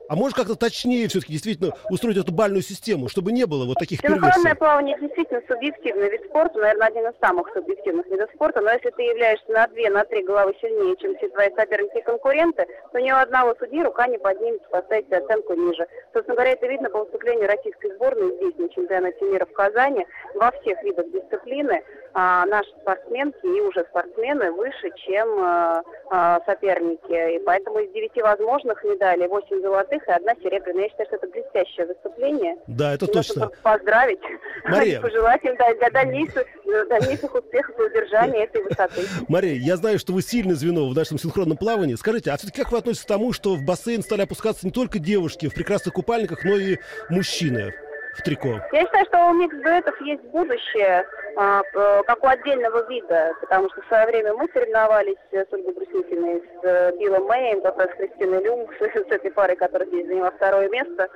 А 0.09 0.15
может 0.15 0.35
как-то 0.35 0.55
точнее 0.55 1.07
все-таки 1.07 1.33
действительно 1.33 1.71
устроить 1.91 2.17
эту 2.17 2.31
бальную 2.31 2.63
систему, 2.63 3.09
чтобы 3.09 3.31
не 3.31 3.45
было 3.45 3.65
вот 3.65 3.77
таких 3.77 4.01
Синхронное 4.01 4.31
перверсий? 4.31 4.57
плавание 4.57 4.97
действительно 4.99 5.39
субъективный 5.47 6.09
вид 6.09 6.23
спорта, 6.25 6.57
наверное, 6.57 6.87
один 6.87 7.05
из 7.05 7.13
самых 7.21 7.47
субъективных 7.53 8.07
видов 8.07 8.27
спорта, 8.33 8.59
но 8.61 8.71
если 8.71 8.89
ты 8.89 9.03
являешься 9.03 9.51
на 9.51 9.67
две, 9.67 9.87
на 9.91 10.03
три 10.05 10.23
головы 10.23 10.55
сильнее, 10.59 10.97
чем 10.97 11.15
все 11.15 11.29
твои 11.29 11.49
соперники 11.55 11.99
и 11.99 12.01
конкуренты, 12.01 12.65
то 12.91 12.99
ни 12.99 13.11
у 13.11 13.15
одного 13.17 13.53
судьи 13.59 13.83
рука 13.83 14.07
не 14.07 14.17
поднимется 14.17 14.67
поставить 14.69 15.11
оценку 15.11 15.53
ниже. 15.53 15.85
Собственно 16.11 16.35
говоря, 16.35 16.53
это 16.53 16.65
видно 16.65 16.89
по 16.89 17.03
выступлению 17.03 17.47
российской 17.47 17.93
сборной 17.93 18.35
здесь, 18.37 18.57
на 18.57 18.69
чемпионате 18.69 19.23
мира 19.25 19.45
в 19.45 19.53
Казани, 19.53 20.07
во 20.33 20.49
всех 20.53 20.81
видах 20.81 21.05
дисциплины. 21.11 21.83
А, 22.13 22.45
наши 22.45 22.69
спортсменки 22.81 23.45
и 23.45 23.61
уже 23.61 23.85
спортсмены 23.89 24.51
выше, 24.51 24.89
чем 25.05 25.27
а, 25.39 25.83
а, 26.09 26.41
соперники. 26.45 27.35
И 27.35 27.39
поэтому 27.45 27.79
из 27.79 27.91
девяти 27.91 28.21
возможных 28.21 28.83
медалей 28.83 29.27
восемь 29.27 29.61
золотых 29.61 30.07
и 30.07 30.11
одна 30.11 30.33
серебряная. 30.35 30.83
Я 30.83 30.89
считаю, 30.89 31.07
что 31.07 31.15
это 31.17 31.27
блестящее 31.27 31.85
выступление. 31.85 32.57
Да, 32.67 32.93
это 32.93 33.05
и 33.05 33.11
точно. 33.11 33.51
поздравить, 33.61 34.21
Мария. 34.65 35.01
пожелать 35.01 35.43
им 35.43 35.55
для 35.55 35.89
дальнейших, 35.89 36.45
дальнейших 36.89 37.33
успехов 37.33 37.79
и 37.79 37.83
удержания 37.83 38.43
этой 38.45 38.63
высоты. 38.63 39.01
Мария, 39.27 39.55
я 39.55 39.77
знаю, 39.77 39.99
что 39.99 40.13
вы 40.13 40.21
сильное 40.21 40.55
звено 40.55 40.89
в 40.89 40.95
нашем 40.95 41.19
синхронном 41.19 41.57
плавании. 41.57 41.95
Скажите, 41.95 42.31
а 42.31 42.37
все-таки 42.37 42.61
как 42.61 42.71
вы 42.71 42.79
относитесь 42.79 43.05
к 43.05 43.07
тому, 43.07 43.33
что 43.33 43.55
в 43.55 43.63
бассейн 43.63 44.01
стали 44.01 44.21
опускаться 44.21 44.65
не 44.65 44.71
только 44.71 44.99
девушки 44.99 45.47
в 45.47 45.53
прекрасных 45.53 45.93
купальниках, 45.93 46.43
но 46.43 46.55
и 46.55 46.77
мужчины? 47.09 47.73
В 48.17 48.21
трико? 48.21 48.61
Я 48.71 48.81
считаю, 48.81 49.05
что 49.05 49.25
у 49.29 49.33
микс-дуэтов 49.33 49.99
есть 50.01 50.23
будущее, 50.23 51.05
а, 51.37 51.61
как 52.03 52.23
у 52.23 52.27
отдельного 52.27 52.87
вида, 52.89 53.33
потому 53.41 53.69
что 53.69 53.81
в 53.81 53.87
свое 53.87 54.07
время 54.07 54.33
мы 54.33 54.47
соревновались 54.53 55.17
с 55.31 55.53
Ольгой 55.53 55.73
Брусникиной, 55.73 56.41
с 56.41 56.65
э, 56.65 56.97
Биллом 56.97 57.25
Мэем, 57.25 57.61
с 57.61 57.95
Кристиной 57.95 58.43
Люм, 58.43 58.67
с, 58.77 58.81
с 59.09 59.11
этой 59.11 59.31
парой, 59.31 59.55
которая 59.55 59.87
здесь 59.87 60.07
заняла 60.07 60.31
второе 60.31 60.69
место. 60.69 61.07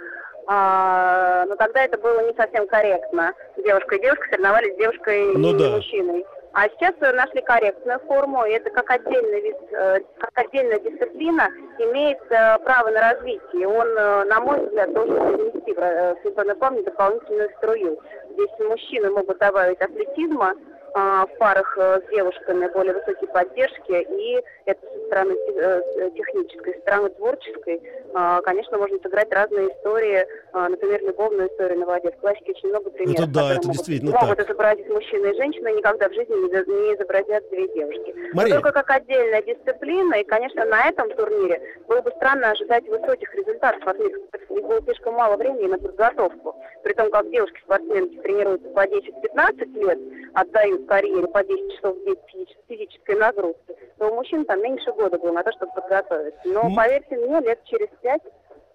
А, 0.46 1.46
но 1.48 1.56
тогда 1.56 1.86
это 1.86 1.98
было 1.98 2.20
не 2.28 2.34
совсем 2.36 2.68
корректно. 2.68 3.34
Девушка 3.58 3.96
и 3.96 4.02
девушка 4.02 4.28
соревновались 4.30 4.74
с 4.74 4.78
девушкой 4.78 5.34
ну, 5.36 5.56
и 5.56 5.60
да. 5.60 5.70
мужчиной. 5.70 6.26
А 6.54 6.70
сейчас 6.70 6.94
нашли 7.00 7.42
корректную 7.42 8.00
форму, 8.02 8.46
и 8.46 8.52
это 8.52 8.70
как 8.70 8.90
отдельный 8.92 9.42
вид, 9.42 9.58
э, 9.72 10.00
как 10.20 10.32
отдельная 10.36 10.80
дисциплина 10.80 11.50
имеет 11.80 12.20
э, 12.30 12.60
право 12.60 12.90
на 12.92 13.14
развитие. 13.14 13.68
Он, 13.68 13.88
э, 13.88 14.24
на 14.26 14.40
мой 14.40 14.64
взгляд, 14.64 14.94
должен 14.94 15.16
принести 15.16 15.74
в 15.74 16.16
синхронный 16.24 16.54
плавание 16.54 16.84
дополнительную 16.84 17.50
струю. 17.58 18.00
Здесь 18.34 18.52
мужчины 18.60 19.10
могут 19.10 19.40
добавить 19.40 19.82
атлетизма, 19.82 20.54
в 20.94 21.38
парах 21.40 21.76
э, 21.78 22.02
с 22.06 22.10
девушками 22.12 22.68
более 22.68 22.94
высокие 22.94 23.28
поддержки, 23.30 23.92
и 23.92 24.44
это 24.66 24.80
со 24.82 25.06
стороны 25.08 25.34
э, 25.34 26.12
технической, 26.16 26.74
со 26.76 26.80
стороны 26.82 27.10
творческой, 27.10 27.82
а, 28.16 28.42
конечно, 28.42 28.78
можно 28.78 28.98
сыграть 29.02 29.32
разные 29.32 29.70
истории, 29.70 30.26
а, 30.52 30.70
например, 30.70 31.02
любовную 31.02 31.50
историю 31.50 31.80
на 31.80 31.86
воде. 31.88 32.12
В 32.12 32.18
классике 32.18 32.52
очень 32.52 32.70
много 32.70 32.92
примеров, 32.92 33.22
это 33.22 33.28
да, 33.28 33.52
это 33.54 33.68
могут, 33.68 33.72
действительно 33.72 34.12
могут 34.12 34.38
так. 34.38 34.48
изобразить 34.48 34.90
мужчина 34.90 35.26
и 35.28 35.36
женщина, 35.36 35.68
никогда 35.70 36.10
в 36.10 36.14
жизни 36.14 36.36
не 36.36 36.96
изобразят 36.96 37.50
две 37.50 37.68
девушки. 37.70 38.14
Мария. 38.34 38.56
Но 38.56 38.62
только 38.62 38.72
как 38.72 38.90
отдельная 38.92 39.42
дисциплина, 39.42 40.14
и, 40.14 40.24
конечно, 40.24 40.64
на 40.66 40.90
этом 40.90 41.10
турнире 41.16 41.60
было 41.88 42.02
бы 42.02 42.12
странно 42.18 42.52
ожидать 42.52 42.88
высоких 42.88 43.34
результатов 43.34 43.82
от 43.88 44.00
них. 44.00 44.16
Было 44.50 44.82
слишком 44.84 45.16
мало 45.16 45.36
времени 45.36 45.68
на 45.68 45.80
подготовку. 45.80 46.56
При 46.84 46.94
том, 46.94 47.10
как 47.10 47.30
девушки-спортсменки 47.32 48.18
тренируются 48.20 48.70
по 48.70 48.86
10-15 48.86 49.66
лет, 49.80 50.00
отдают 50.34 50.83
карьере 50.86 51.28
по 51.28 51.44
10 51.44 51.76
часов 51.76 51.98
в 51.98 52.06
день 52.06 52.48
физической 52.68 53.16
нагрузки, 53.16 53.76
то 53.98 54.10
у 54.10 54.16
мужчин 54.16 54.46
там 54.46 54.62
меньше 54.62 54.92
года 54.92 55.18
было 55.18 55.32
на 55.32 55.44
то, 55.44 55.52
чтобы 55.54 55.72
подготовиться. 55.74 56.42
Но, 56.46 56.70
mm. 56.70 56.76
поверьте 56.76 57.18
мне, 57.18 57.40
лет 57.42 57.60
через 57.66 57.90
пять 58.02 58.22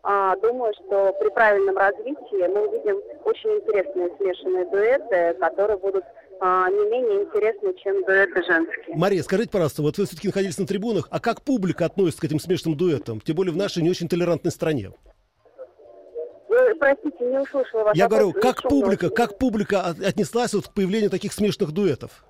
а, 0.02 0.36
думаю, 0.36 0.72
что 0.74 1.14
при 1.20 1.28
правильном 1.30 1.76
развитии 1.76 2.46
мы 2.48 2.68
увидим 2.68 2.96
очень 3.24 3.50
интересные 3.50 4.08
смешанные 4.16 4.64
дуэты, 4.66 5.38
которые 5.38 5.76
будут 5.76 6.04
а, 6.40 6.70
не 6.70 6.88
менее 6.88 7.24
интересны, 7.24 7.74
чем 7.82 8.04
дуэты 8.04 8.42
женские. 8.44 8.96
Мария, 8.96 9.22
скажите, 9.22 9.50
пожалуйста, 9.50 9.82
вот 9.82 9.98
вы 9.98 10.06
все-таки 10.06 10.28
находились 10.28 10.58
на 10.58 10.66
трибунах, 10.66 11.08
а 11.10 11.20
как 11.20 11.42
публика 11.42 11.84
относится 11.84 12.20
к 12.20 12.24
этим 12.24 12.38
смешанным 12.38 12.76
дуэтам, 12.76 13.20
тем 13.20 13.36
более 13.36 13.52
в 13.52 13.56
нашей 13.56 13.82
не 13.82 13.90
очень 13.90 14.08
толерантной 14.08 14.52
стране? 14.52 14.92
Вы, 16.58 16.74
простите, 16.74 17.24
не 17.24 17.38
услышала 17.38 17.84
вас. 17.84 17.96
Я 17.96 18.08
говорю, 18.08 18.32
как 18.32 18.62
публика, 18.62 19.10
как 19.10 19.38
публика 19.38 19.94
отнеслась 20.04 20.54
вот 20.54 20.68
к 20.68 20.74
появлению 20.74 21.10
таких 21.10 21.32
смешанных 21.32 21.72
дуэтов? 21.72 22.24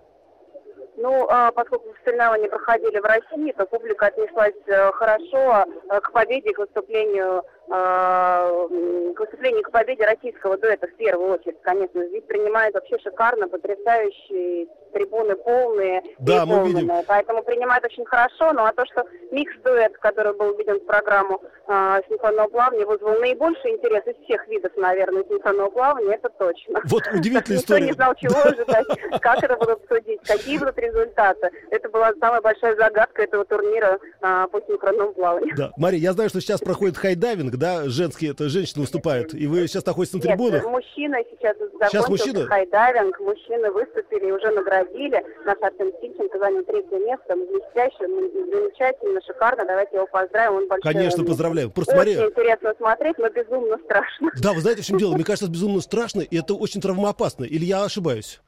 Ну, 0.97 1.27
а, 1.31 1.53
поскольку 1.53 1.95
соревнования 2.05 2.49
проходили 2.49 2.99
в 2.99 3.05
России, 3.05 3.53
то 3.53 3.65
публика 3.67 4.07
отнеслась 4.07 4.55
э, 4.67 4.91
хорошо 4.93 5.65
э, 5.89 6.01
к 6.01 6.13
победе, 6.13 6.53
к 6.53 6.59
выступлению 6.59 7.39
э, 7.39 7.43
к 7.69 9.21
выступлению 9.21 9.63
к 9.63 9.71
победе 9.71 10.05
российского 10.05 10.57
дуэта 10.57 10.87
в 10.87 10.97
первую 10.97 11.35
очередь, 11.35 11.61
конечно. 11.63 12.05
Здесь 12.07 12.25
принимают 12.25 12.75
вообще 12.75 12.99
шикарно, 12.99 13.49
потрясающие 13.49 14.67
трибуны 14.93 15.37
полные 15.37 16.03
да, 16.19 16.47
мы 16.47 16.67
видим. 16.67 16.91
Поэтому 17.07 17.43
принимают 17.43 17.85
очень 17.85 18.05
хорошо. 18.05 18.53
Ну 18.53 18.65
а 18.65 18.73
то, 18.73 18.85
что 18.87 19.05
микс-дуэт, 19.31 19.97
который 19.99 20.35
был 20.35 20.55
введен 20.57 20.81
в 20.81 20.87
программу 20.87 21.41
э, 21.69 22.01
синхронного 22.09 22.49
плавания, 22.49 22.87
вызвал 22.87 23.19
наибольший 23.19 23.73
интерес 23.73 24.07
из 24.07 24.17
всех 24.25 24.47
видов, 24.49 24.73
наверное, 24.77 25.25
синхронного 25.25 25.71
плавания, 25.71 26.15
это 26.15 26.29
точно. 26.31 26.81
Вот 26.85 27.03
удивительная 27.13 27.41
Никто 27.41 27.55
история. 27.55 27.87
не 27.87 27.93
знал, 27.93 28.15
чего 28.17 28.41
ожидать, 28.43 28.87
как 29.21 29.43
это 29.43 29.57
будут 29.57 29.81
судить, 29.89 30.21
какие 30.27 30.59
будут 30.59 30.79
результаты. 30.79 31.51
Это 31.71 31.89
была 31.89 32.13
самая 32.21 32.41
большая 32.41 32.77
загадка 32.77 33.23
этого 33.23 33.45
турнира 33.45 33.99
а, 34.21 34.47
по 34.49 34.61
синхронному 34.63 35.13
плаванию. 35.13 35.55
Да. 35.57 35.71
Мария, 35.77 36.01
я 36.01 36.13
знаю, 36.13 36.31
что 36.31 36.41
сейчас 36.41 36.61
проходит 36.61 36.97
хайдайвинг, 36.97 37.57
да, 37.59 37.89
женские, 37.89 38.31
это 38.31 38.49
женщины 38.49 38.83
выступают, 38.83 39.35
и 39.35 39.47
вы 39.47 39.67
сейчас 39.67 39.85
находитесь 39.85 40.15
на 40.15 40.21
трибунах. 40.21 40.63
Нет, 40.63 40.73
мужчина 40.73 41.17
сейчас 41.31 41.57
Сейчас 41.57 41.93
закончился 41.93 42.11
мужчина? 42.11 42.47
хайдайвинг, 42.47 43.21
мужчины 43.21 43.71
выступили 43.71 44.29
и 44.29 44.33
уже 44.33 44.51
наградили. 44.51 45.25
Наш 45.45 45.57
Артем 45.61 45.93
Тищенко 46.01 46.39
занял 46.39 46.65
третье 46.65 46.99
место, 46.99 47.37
блестяще, 47.37 47.99
замечательно, 47.99 49.21
шикарно, 49.27 49.65
давайте 49.67 49.97
его 49.97 50.07
поздравим, 50.07 50.57
он 50.57 50.69
большой 50.69 50.93
Конечно, 50.93 51.25
поздравляем. 51.25 51.71
Просто 51.71 51.93
Очень 51.93 51.99
Мария, 51.99 52.27
интересно 52.27 52.75
смотреть, 52.79 53.19
но 53.19 53.29
безумно 53.29 53.79
страшно. 53.85 54.31
да, 54.43 54.53
вы 54.53 54.61
знаете, 54.61 54.83
в 54.83 54.87
чем 54.87 54.99
дело? 54.99 55.15
Мне 55.15 55.25
кажется, 55.25 55.51
безумно 55.51 55.81
страшно, 55.81 56.21
и 56.21 56.37
это 56.39 56.55
очень 56.55 56.81
травмоопасно. 56.81 57.45
Или 57.45 57.65
я 57.65 57.85
ошибаюсь? 57.85 58.41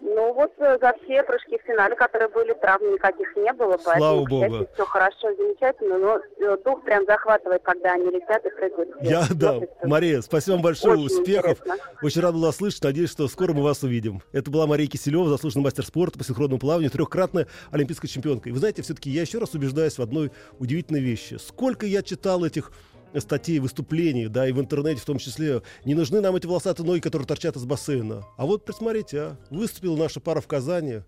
Ну 0.00 0.32
вот 0.32 0.52
э, 0.58 0.78
за 0.80 0.94
все 1.02 1.22
прыжки 1.24 1.58
в 1.58 1.62
финале, 1.66 1.96
которые 1.96 2.28
были, 2.28 2.52
травм 2.54 2.92
никаких 2.92 3.34
не 3.36 3.52
было, 3.52 3.76
Слава 3.78 4.24
богу. 4.24 4.66
все 4.74 4.84
хорошо, 4.84 5.34
замечательно, 5.36 5.98
но 5.98 6.20
э, 6.40 6.56
дух 6.64 6.84
прям 6.84 7.04
захватывает, 7.04 7.62
когда 7.62 7.94
они 7.94 8.04
летят 8.10 8.44
и 8.46 8.50
прыгают. 8.50 8.90
Я, 9.00 9.22
вверх. 9.22 9.34
да. 9.34 9.48
Смотрится 9.56 9.86
Мария, 9.88 10.20
спасибо 10.22 10.54
вам 10.54 10.62
большое, 10.62 10.94
Очень 10.94 11.06
успехов. 11.06 11.58
интересно. 11.60 11.84
Очень 12.02 12.20
рад 12.22 12.34
была 12.34 12.52
слышать, 12.52 12.82
надеюсь, 12.84 13.10
что 13.10 13.26
скоро 13.28 13.52
мы 13.52 13.62
вас 13.64 13.82
увидим. 13.82 14.22
Это 14.32 14.50
была 14.50 14.66
Мария 14.68 14.86
Киселева, 14.86 15.28
заслуженный 15.28 15.64
мастер 15.64 15.84
спорта 15.84 16.18
по 16.18 16.24
синхронному 16.24 16.60
плаванию, 16.60 16.90
трехкратная 16.90 17.48
олимпийская 17.72 18.08
чемпионка. 18.08 18.48
И 18.48 18.52
вы 18.52 18.58
знаете, 18.58 18.82
все-таки 18.82 19.10
я 19.10 19.22
еще 19.22 19.38
раз 19.38 19.54
убеждаюсь 19.54 19.98
в 19.98 20.02
одной 20.02 20.30
удивительной 20.60 21.00
вещи. 21.00 21.34
Сколько 21.40 21.86
я 21.86 22.02
читал 22.02 22.44
этих 22.44 22.70
статей, 23.16 23.58
выступлений, 23.58 24.28
да, 24.28 24.48
и 24.48 24.52
в 24.52 24.60
интернете 24.60 25.00
в 25.00 25.04
том 25.04 25.18
числе. 25.18 25.62
Не 25.84 25.94
нужны 25.94 26.20
нам 26.20 26.36
эти 26.36 26.46
волосатые 26.46 26.86
ноги, 26.86 27.00
которые 27.00 27.26
торчат 27.26 27.56
из 27.56 27.64
бассейна. 27.64 28.24
А 28.36 28.46
вот, 28.46 28.64
посмотрите, 28.64 29.20
а, 29.20 29.36
выступила 29.50 29.96
наша 29.96 30.20
пара 30.20 30.40
в 30.40 30.46
Казани, 30.46 31.00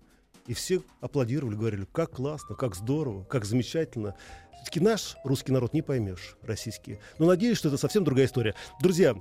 и 0.47 0.53
все 0.53 0.81
аплодировали, 0.99 1.55
говорили, 1.55 1.87
как 1.91 2.11
классно, 2.11 2.55
как 2.55 2.75
здорово, 2.75 3.23
как 3.25 3.45
замечательно. 3.45 4.15
Все-таки 4.55 4.79
наш 4.79 5.15
русский 5.23 5.51
народ 5.51 5.73
не 5.73 5.81
поймешь, 5.81 6.35
российский. 6.41 6.99
Но 7.19 7.25
надеюсь, 7.25 7.57
что 7.57 7.67
это 7.67 7.77
совсем 7.77 8.03
другая 8.03 8.25
история. 8.25 8.55
Друзья, 8.81 9.15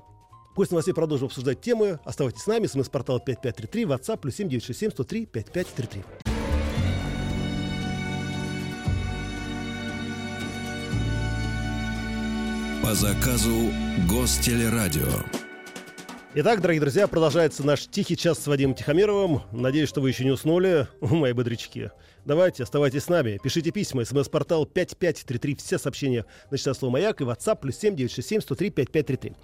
После 0.56 0.74
новостей 0.74 0.92
продолжим 0.92 1.26
обсуждать 1.26 1.60
темы. 1.60 2.00
Оставайтесь 2.04 2.42
с 2.42 2.46
нами. 2.48 2.66
СМС-портал 2.66 3.20
5533, 3.20 3.84
WhatsApp, 3.84 4.18
плюс 4.18 4.34
7967 4.34 4.90
103 4.90 5.26
5533. 5.26 6.29
По 12.90 12.96
заказу 12.96 13.70
Гостелерадио. 14.08 15.06
Итак, 16.34 16.60
дорогие 16.60 16.80
друзья, 16.80 17.06
продолжается 17.06 17.64
наш 17.64 17.86
тихий 17.86 18.16
час 18.16 18.40
с 18.40 18.46
Вадимом 18.48 18.74
Тихомировым. 18.74 19.42
Надеюсь, 19.52 19.88
что 19.88 20.00
вы 20.00 20.08
еще 20.08 20.24
не 20.24 20.32
уснули, 20.32 20.88
мои 21.00 21.32
бодрячки. 21.32 21.92
Давайте, 22.24 22.64
оставайтесь 22.64 23.04
с 23.04 23.08
нами. 23.08 23.38
Пишите 23.40 23.70
письма. 23.70 24.04
СМС-портал 24.04 24.66
5533. 24.66 25.54
Все 25.54 25.78
сообщения 25.78 26.26
начинают 26.50 26.78
слово 26.78 26.94
«Маяк» 26.94 27.20
и 27.20 27.24
WhatsApp 27.24 27.60
плюс 27.60 27.76
7967 27.76 28.40
103 28.40 28.70
5533. 28.70 29.36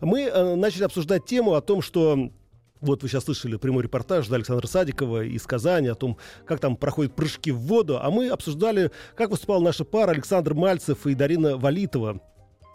Мы 0.00 0.22
э, 0.22 0.54
начали 0.54 0.84
обсуждать 0.84 1.26
тему 1.26 1.56
о 1.56 1.60
том, 1.60 1.82
что 1.82 2.30
вот 2.80 3.02
вы 3.02 3.10
сейчас 3.10 3.24
слышали 3.24 3.56
прямой 3.56 3.82
репортаж 3.82 4.30
Александра 4.30 4.66
Садикова 4.66 5.24
из 5.24 5.42
Казани 5.42 5.88
о 5.88 5.94
том, 5.94 6.16
как 6.46 6.58
там 6.58 6.74
проходят 6.74 7.14
прыжки 7.14 7.50
в 7.50 7.58
воду, 7.58 7.98
а 8.00 8.10
мы 8.10 8.30
обсуждали, 8.30 8.90
как 9.14 9.28
выступала 9.28 9.62
наша 9.62 9.84
пара 9.84 10.12
Александр 10.12 10.54
Мальцев 10.54 11.06
и 11.06 11.14
Дарина 11.14 11.58
Валитова. 11.58 12.22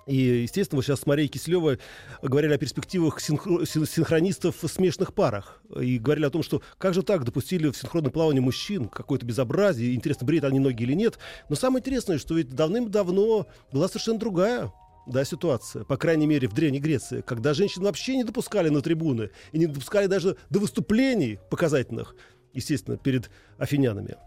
И, 0.09 0.41
естественно, 0.41 0.77
вот 0.77 0.85
сейчас 0.85 1.01
с 1.01 1.05
Марией 1.05 1.27
Киселевой 1.27 1.77
говорили 2.23 2.53
о 2.53 2.57
перспективах 2.57 3.19
синхро- 3.21 3.63
син- 3.67 3.85
синхронистов 3.85 4.55
в 4.63 4.67
смешанных 4.67 5.13
парах. 5.13 5.61
И 5.79 5.99
говорили 5.99 6.25
о 6.25 6.31
том, 6.31 6.41
что 6.41 6.63
как 6.79 6.95
же 6.95 7.03
так 7.03 7.23
допустили 7.25 7.69
в 7.69 7.77
синхронное 7.77 8.09
плавание 8.09 8.41
мужчин, 8.41 8.89
какое-то 8.89 9.27
безобразие, 9.27 9.93
интересно, 9.93 10.25
бреют 10.25 10.45
они 10.45 10.57
ноги 10.57 10.81
или 10.81 10.93
нет. 10.93 11.19
Но 11.47 11.55
самое 11.55 11.81
интересное, 11.81 12.17
что 12.17 12.33
ведь 12.33 12.49
давным-давно 12.49 13.45
была 13.71 13.87
совершенно 13.87 14.17
другая 14.17 14.73
да, 15.05 15.23
ситуация, 15.23 15.83
по 15.83 15.95
крайней 15.95 16.25
мере, 16.25 16.47
в 16.47 16.53
Древней 16.53 16.79
Греции, 16.79 17.21
когда 17.21 17.53
женщин 17.53 17.83
вообще 17.83 18.15
не 18.15 18.23
допускали 18.23 18.69
на 18.69 18.81
трибуны 18.81 19.29
и 19.51 19.59
не 19.59 19.67
допускали 19.67 20.07
даже 20.07 20.37
до 20.49 20.59
выступлений 20.59 21.37
показательных, 21.51 22.15
естественно, 22.53 22.97
перед 22.97 23.29
афинянами. 23.59 24.17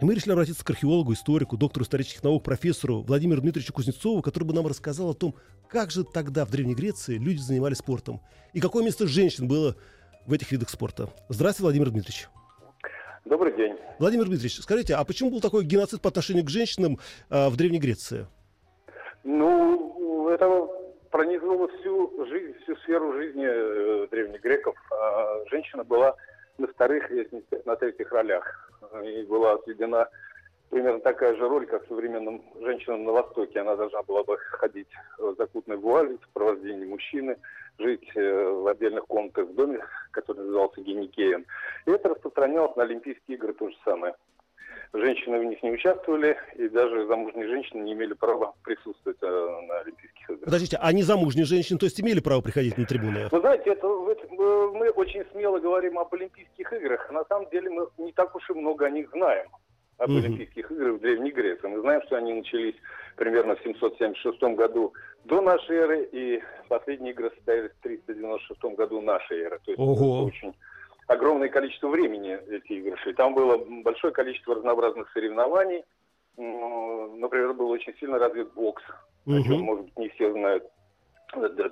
Мы 0.00 0.14
решили 0.14 0.32
обратиться 0.32 0.64
к 0.64 0.70
археологу, 0.70 1.12
историку, 1.12 1.56
доктору 1.56 1.84
исторических 1.84 2.22
наук, 2.22 2.44
профессору 2.44 3.02
Владимиру 3.02 3.40
Дмитриевичу 3.40 3.72
Кузнецову, 3.72 4.22
который 4.22 4.44
бы 4.44 4.54
нам 4.54 4.64
рассказал 4.64 5.10
о 5.10 5.14
том, 5.14 5.34
как 5.68 5.90
же 5.90 6.04
тогда 6.04 6.44
в 6.44 6.52
Древней 6.52 6.76
Греции 6.76 7.18
люди 7.18 7.40
занимались 7.40 7.78
спортом 7.78 8.20
и 8.52 8.60
какое 8.60 8.84
место 8.84 9.08
женщин 9.08 9.48
было 9.48 9.74
в 10.24 10.32
этих 10.32 10.52
видах 10.52 10.70
спорта. 10.70 11.08
Здравствуйте, 11.28 11.64
Владимир 11.64 11.90
Дмитриевич. 11.90 12.28
Добрый 13.24 13.56
день. 13.56 13.76
Владимир 13.98 14.26
Дмитриевич, 14.26 14.60
скажите, 14.60 14.94
а 14.94 15.04
почему 15.04 15.30
был 15.30 15.40
такой 15.40 15.64
геноцид 15.64 16.00
по 16.00 16.10
отношению 16.10 16.44
к 16.44 16.48
женщинам 16.48 17.00
а, 17.28 17.50
в 17.50 17.56
Древней 17.56 17.80
Греции? 17.80 18.28
Ну, 19.24 20.28
это 20.28 20.68
пронизывало 21.10 21.66
всю 21.80 22.24
жизнь, 22.26 22.54
всю 22.62 22.76
сферу 22.76 23.14
жизни 23.14 23.44
э, 23.44 24.06
древних 24.12 24.42
греков. 24.42 24.76
А 24.92 25.44
женщина 25.50 25.82
была 25.82 26.14
на 26.56 26.68
вторых, 26.68 27.10
если 27.10 27.34
не 27.34 27.42
на 27.64 27.74
третьих 27.74 28.12
ролях. 28.12 28.67
И 29.04 29.22
была 29.22 29.52
отведена 29.52 30.08
примерно 30.70 31.00
такая 31.00 31.34
же 31.36 31.48
роль, 31.48 31.66
как 31.66 31.86
современным 31.86 32.42
женщинам 32.60 33.04
на 33.04 33.12
Востоке. 33.12 33.60
Она 33.60 33.76
должна 33.76 34.02
была 34.02 34.22
бы 34.24 34.36
ходить 34.38 34.88
в 35.18 35.34
закутной 35.36 35.76
вуале 35.76 36.16
в 36.16 36.26
сопровождении 36.26 36.86
мужчины, 36.86 37.36
жить 37.78 38.08
э, 38.14 38.44
в 38.50 38.66
отдельных 38.66 39.06
комнатах 39.06 39.48
в 39.48 39.54
доме, 39.54 39.80
который 40.10 40.38
назывался 40.38 40.80
геникеем. 40.80 41.46
И 41.86 41.90
это 41.90 42.10
распространялось 42.10 42.76
на 42.76 42.82
Олимпийские 42.82 43.36
игры 43.36 43.52
то 43.54 43.68
же 43.68 43.76
самое. 43.84 44.14
Женщины 44.94 45.38
в 45.38 45.44
них 45.44 45.62
не 45.62 45.70
участвовали, 45.70 46.36
и 46.56 46.68
даже 46.68 47.06
замужние 47.06 47.46
женщины 47.46 47.82
не 47.82 47.92
имели 47.92 48.14
права 48.14 48.54
присутствовать 48.64 49.18
э, 49.20 49.26
на 49.68 49.80
Олимпийских 49.80 50.30
играх. 50.30 50.44
Подождите, 50.44 50.78
а 50.80 50.92
незамужние 50.92 51.44
женщины, 51.44 51.78
то 51.78 51.84
есть 51.84 52.00
имели 52.00 52.20
право 52.20 52.40
приходить 52.40 52.78
на 52.78 52.86
трибуны? 52.86 53.28
Вы 53.30 53.40
знаете, 53.40 53.70
это, 53.70 53.86
это, 54.10 54.26
э, 54.26 54.70
мы 54.72 54.88
очень 54.90 55.24
смело 55.32 55.58
говорим 55.58 55.98
об 55.98 56.12
Олимпийских 56.14 56.72
играх. 56.72 57.06
а 57.10 57.12
На 57.12 57.24
самом 57.26 57.50
деле 57.50 57.68
мы 57.68 57.88
не 57.98 58.12
так 58.12 58.34
уж 58.34 58.48
и 58.48 58.54
много 58.54 58.86
о 58.86 58.90
них 58.90 59.10
знаем. 59.12 59.48
Об 59.98 60.08
Мгм. 60.10 60.18
Олимпийских 60.20 60.70
играх 60.72 60.94
в 60.94 61.00
Древней 61.00 61.32
Греции. 61.32 61.66
Мы 61.68 61.80
знаем, 61.80 62.00
что 62.06 62.16
они 62.16 62.32
начались 62.32 62.76
примерно 63.16 63.56
в 63.56 63.62
776 63.62 64.54
году 64.54 64.94
до 65.24 65.42
нашей 65.42 65.76
эры, 65.76 66.08
и 66.12 66.40
последние 66.68 67.12
игры 67.12 67.30
состоялись 67.34 67.72
в 67.72 67.82
396 67.82 68.74
году 68.76 69.02
нашей 69.02 69.40
эры. 69.40 69.58
То 69.64 69.70
есть 69.72 69.78
Ого. 69.80 69.92
это 69.92 70.36
очень 70.36 70.54
огромное 71.08 71.48
количество 71.48 71.88
времени 71.88 72.38
эти 72.50 72.74
игры 72.74 72.96
шли. 72.98 73.12
Там 73.14 73.34
было 73.34 73.56
большое 73.82 74.12
количество 74.12 74.54
разнообразных 74.54 75.10
соревнований. 75.12 75.84
Например, 76.36 77.52
был 77.54 77.70
очень 77.70 77.94
сильно 77.98 78.18
развит 78.18 78.52
бокс, 78.52 78.82
о 79.26 79.42
чем, 79.42 79.54
Мгм. 79.54 79.60
может 79.62 79.84
быть, 79.86 79.98
не 79.98 80.08
все 80.10 80.30
знают. 80.32 80.64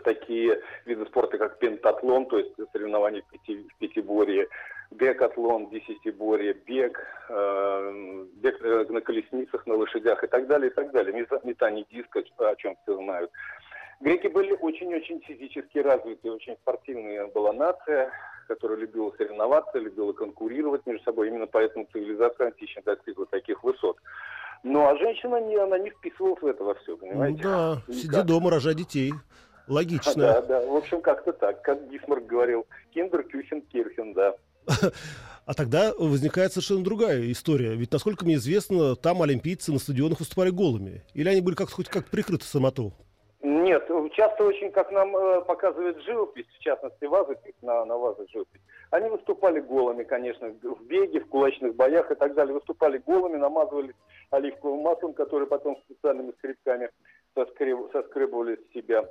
Такие 0.05 0.61
виды 0.85 1.07
спорта, 1.07 1.39
как 1.39 1.59
пентатлон, 1.59 2.27
то 2.27 2.39
есть 2.39 2.53
соревнования 2.73 3.23
в, 3.23 3.31
пяти, 3.31 3.67
в 3.69 3.79
пятиборье, 3.79 4.49
декатлон, 4.91 5.71
десятиборье, 5.71 6.53
бег, 6.53 7.01
э, 7.31 8.25
бег 8.35 8.61
на 8.91 9.01
колесницах, 9.01 9.67
на 9.67 9.75
лошадях 9.77 10.23
и 10.25 10.27
так 10.27 10.47
далее, 10.47 10.71
и 10.71 10.75
так 10.75 10.91
далее. 10.93 11.15
Мета- 11.15 11.41
Метание 11.45 11.87
диска, 11.91 12.23
о 12.39 12.57
чем 12.57 12.77
все 12.83 12.97
знают. 12.97 13.31
Греки 14.01 14.27
были 14.27 14.53
очень-очень 14.53 15.21
физически 15.23 15.79
развиты, 15.79 16.31
очень 16.31 16.57
спортивная 16.57 17.27
была 17.29 17.55
нация, 17.55 18.11
которая 18.47 18.79
любила 18.79 19.13
соревноваться, 19.17 19.79
любила 19.79 20.13
конкурировать 20.13 20.87
между 20.87 21.05
собой. 21.05 21.29
Именно 21.29 21.47
поэтому 21.47 21.87
цивилизация 21.93 22.49
античная 22.49 22.83
достигла 22.85 23.27
таких 23.27 23.63
высот. 23.63 23.97
Ну 24.63 24.87
а 24.87 24.97
женщина, 24.97 25.41
не, 25.41 25.57
она 25.57 25.79
не 25.79 25.91
вписывалась 25.91 26.41
в 26.43 26.47
это 26.47 26.65
во 26.65 26.75
все, 26.75 26.93
Ну 26.93 26.97
понимаете? 26.99 27.43
да, 27.43 27.83
сиди 27.89 28.09
Никак. 28.09 28.27
дома, 28.27 28.51
рожай 28.51 28.75
детей. 28.75 29.13
Логично. 29.69 30.13
Да, 30.17 30.43
да, 30.43 30.67
в 30.67 30.75
общем, 30.75 31.01
как-то 31.01 31.33
так. 31.33 31.63
Как 31.63 31.89
Гисмарк 31.91 32.25
говорил, 32.27 32.67
киндер, 32.95 33.23
кюхен, 33.25 33.63
кирхен, 33.63 34.13
да. 34.15 34.35
А 35.47 35.55
тогда 35.55 35.95
возникает 35.97 36.53
совершенно 36.53 36.83
другая 36.83 37.31
история. 37.31 37.77
Ведь, 37.77 37.93
насколько 37.93 38.25
мне 38.25 38.35
известно, 38.35 38.97
там 38.97 39.23
олимпийцы 39.23 39.71
на 39.73 39.79
стадионах 39.79 40.19
выступали 40.19 40.51
голыми. 40.51 41.05
Или 41.15 41.29
они 41.29 41.41
были 41.41 41.55
как 41.55 41.71
хоть 41.71 41.89
как 41.89 42.07
прикрыты 42.07 42.45
самоту? 42.45 42.93
Нет, 43.49 43.89
часто 44.15 44.43
очень, 44.43 44.73
как 44.73 44.91
нам 44.91 45.17
э, 45.17 45.41
показывает 45.43 46.03
живопись, 46.03 46.49
в 46.49 46.59
частности 46.59 47.05
вазопись, 47.05 47.55
на, 47.63 47.85
на 47.85 47.97
вазах 47.97 48.29
живопись, 48.29 48.61
они 48.91 49.09
выступали 49.09 49.61
голыми, 49.61 50.03
конечно, 50.03 50.49
в 50.49 50.83
беге, 50.87 51.21
в 51.21 51.29
кулачных 51.29 51.77
боях 51.77 52.11
и 52.11 52.17
так 52.17 52.35
далее. 52.35 52.55
Выступали 52.55 52.99
голыми, 52.99 53.37
намазывались 53.37 53.95
оливковым 54.31 54.81
маслом, 54.81 55.15
которое 55.15 55.47
потом 55.47 55.77
специальными 55.85 56.33
скребками 56.33 56.91
соскреб, 57.37 57.89
соскребывали 57.93 58.57
с 58.57 58.75
себя. 58.75 59.09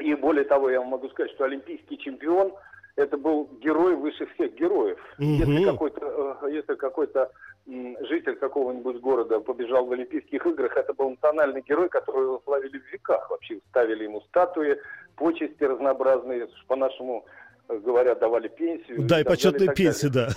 И 0.00 0.12
более 0.16 0.44
того, 0.44 0.68
я 0.68 0.82
могу 0.82 1.08
сказать, 1.10 1.30
что 1.30 1.44
олимпийский 1.44 1.98
чемпион 1.98 2.52
это 2.96 3.16
был 3.16 3.48
герой 3.62 3.96
выше 3.96 4.26
всех 4.34 4.54
героев. 4.54 4.98
Мгм. 5.18 5.34
Если 5.34 5.64
какой-то, 5.64 6.38
э, 6.42 6.50
если 6.52 6.74
какой-то 6.74 7.30
житель 7.66 8.36
какого-нибудь 8.36 9.00
города 9.00 9.38
побежал 9.40 9.86
в 9.86 9.92
Олимпийских 9.92 10.44
играх, 10.46 10.76
это 10.76 10.92
был 10.94 11.10
национальный 11.10 11.62
герой, 11.62 11.88
которого 11.88 12.40
славили 12.44 12.78
в 12.78 12.92
веках. 12.92 13.30
Вообще 13.30 13.60
ставили 13.70 14.04
ему 14.04 14.20
статуи, 14.22 14.78
почести 15.16 15.62
разнообразные, 15.62 16.48
по-нашему 16.66 17.24
э, 17.68 17.78
говоря, 17.78 18.14
давали 18.14 18.48
пенсию. 18.48 18.98
Да, 18.98 19.04
и 19.04 19.08
далее, 19.08 19.24
почетные 19.24 19.66
так 19.68 19.76
пенсии, 19.76 20.08
да. 20.08 20.30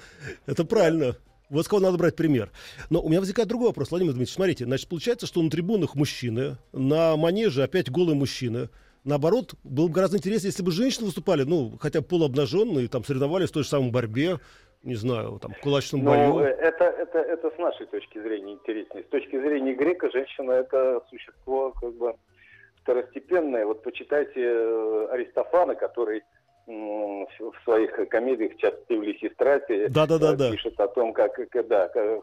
Это 0.46 0.64
правильно. 0.64 1.14
Вот 1.48 1.66
с 1.66 1.68
кого 1.68 1.82
надо 1.82 1.98
брать 1.98 2.16
пример. 2.16 2.50
Но 2.88 3.02
у 3.02 3.08
меня 3.08 3.20
возникает 3.20 3.48
другой 3.48 3.68
вопрос, 3.68 3.90
Владимир 3.90 4.12
Дмитриевич. 4.12 4.34
Смотрите, 4.34 4.64
значит, 4.64 4.88
получается, 4.88 5.26
что 5.26 5.42
на 5.42 5.50
трибунах 5.50 5.94
мужчины, 5.94 6.56
на 6.72 7.16
манеже 7.16 7.62
опять 7.62 7.90
голые 7.90 8.16
мужчины. 8.16 8.70
Наоборот, 9.04 9.54
было 9.64 9.88
бы 9.88 9.92
гораздо 9.94 10.18
интереснее, 10.18 10.50
если 10.50 10.62
бы 10.62 10.70
женщины 10.70 11.06
выступали, 11.06 11.42
ну, 11.42 11.76
хотя 11.80 12.00
бы 12.00 12.06
полуобнаженные, 12.06 12.88
там, 12.88 13.02
соревновались 13.04 13.50
в 13.50 13.52
той 13.52 13.64
же 13.64 13.68
самой 13.68 13.90
борьбе, 13.90 14.38
не 14.84 14.94
знаю, 14.94 15.38
там, 15.40 15.52
кулачном 15.62 16.04
Ну, 16.04 16.10
бою. 16.10 16.38
э, 16.44 16.50
это, 16.50 16.84
это, 16.84 17.18
это 17.18 17.50
с 17.50 17.58
нашей 17.58 17.86
точки 17.86 18.20
зрения 18.20 18.52
интереснее. 18.54 19.04
С 19.04 19.08
точки 19.08 19.40
зрения 19.40 19.74
грека 19.74 20.08
женщина 20.12 20.52
это 20.52 21.02
существо 21.10 21.72
как 21.80 21.94
бы 21.94 22.14
второстепенное. 22.82 23.64
Вот 23.66 23.82
почитайте 23.82 24.40
э, 24.40 25.06
Аристофана, 25.10 25.74
который 25.74 26.22
в 26.66 27.12
в 27.38 27.64
своих 27.64 27.90
комедиях 28.08 28.56
часто 28.56 28.94
в 28.94 29.02
Лисистрате 29.02 29.88
Да-да-да-да. 29.88 30.50
пишет 30.52 30.78
о 30.78 30.88
том, 30.88 31.12
как, 31.12 31.34
как- 31.34 31.66
да, 31.68 31.88
как- 31.88 32.22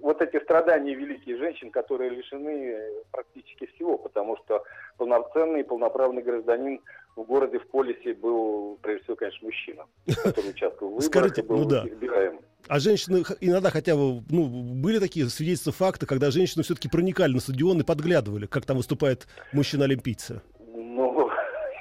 вот 0.00 0.22
эти 0.22 0.42
страдания 0.42 0.94
великих 0.94 1.38
женщин, 1.38 1.70
которые 1.70 2.10
лишены 2.10 2.48
э, 2.48 2.90
практически 3.10 3.66
всего, 3.74 3.98
потому 3.98 4.36
что 4.38 4.62
полноценный, 4.96 5.64
полноправный 5.64 6.22
гражданин 6.22 6.80
в 7.16 7.22
городе, 7.22 7.58
в 7.58 7.66
полисе 7.68 8.14
был, 8.14 8.78
прежде 8.82 9.04
всего, 9.04 9.16
конечно, 9.16 9.46
мужчина, 9.46 9.84
который 10.06 10.50
участвовал 10.50 10.92
в 10.92 11.02
выборах 11.02 11.04
Скажите, 11.04 11.40
и 11.42 11.44
был 11.44 11.58
ну 11.58 11.64
да. 11.66 11.84
избираем. 11.86 12.40
А 12.68 12.78
женщины 12.78 13.22
иногда 13.40 13.70
хотя 13.70 13.94
бы, 13.96 14.22
ну, 14.30 14.46
были 14.46 14.98
такие 14.98 15.26
свидетельства 15.26 15.72
факта, 15.72 16.06
когда 16.06 16.30
женщины 16.30 16.62
все-таки 16.62 16.88
проникали 16.88 17.32
на 17.32 17.40
стадион 17.40 17.80
и 17.80 17.84
подглядывали, 17.84 18.46
как 18.46 18.64
там 18.64 18.76
выступает 18.76 19.26
мужчина-олимпийцы. 19.52 20.40
Ну, 20.72 21.28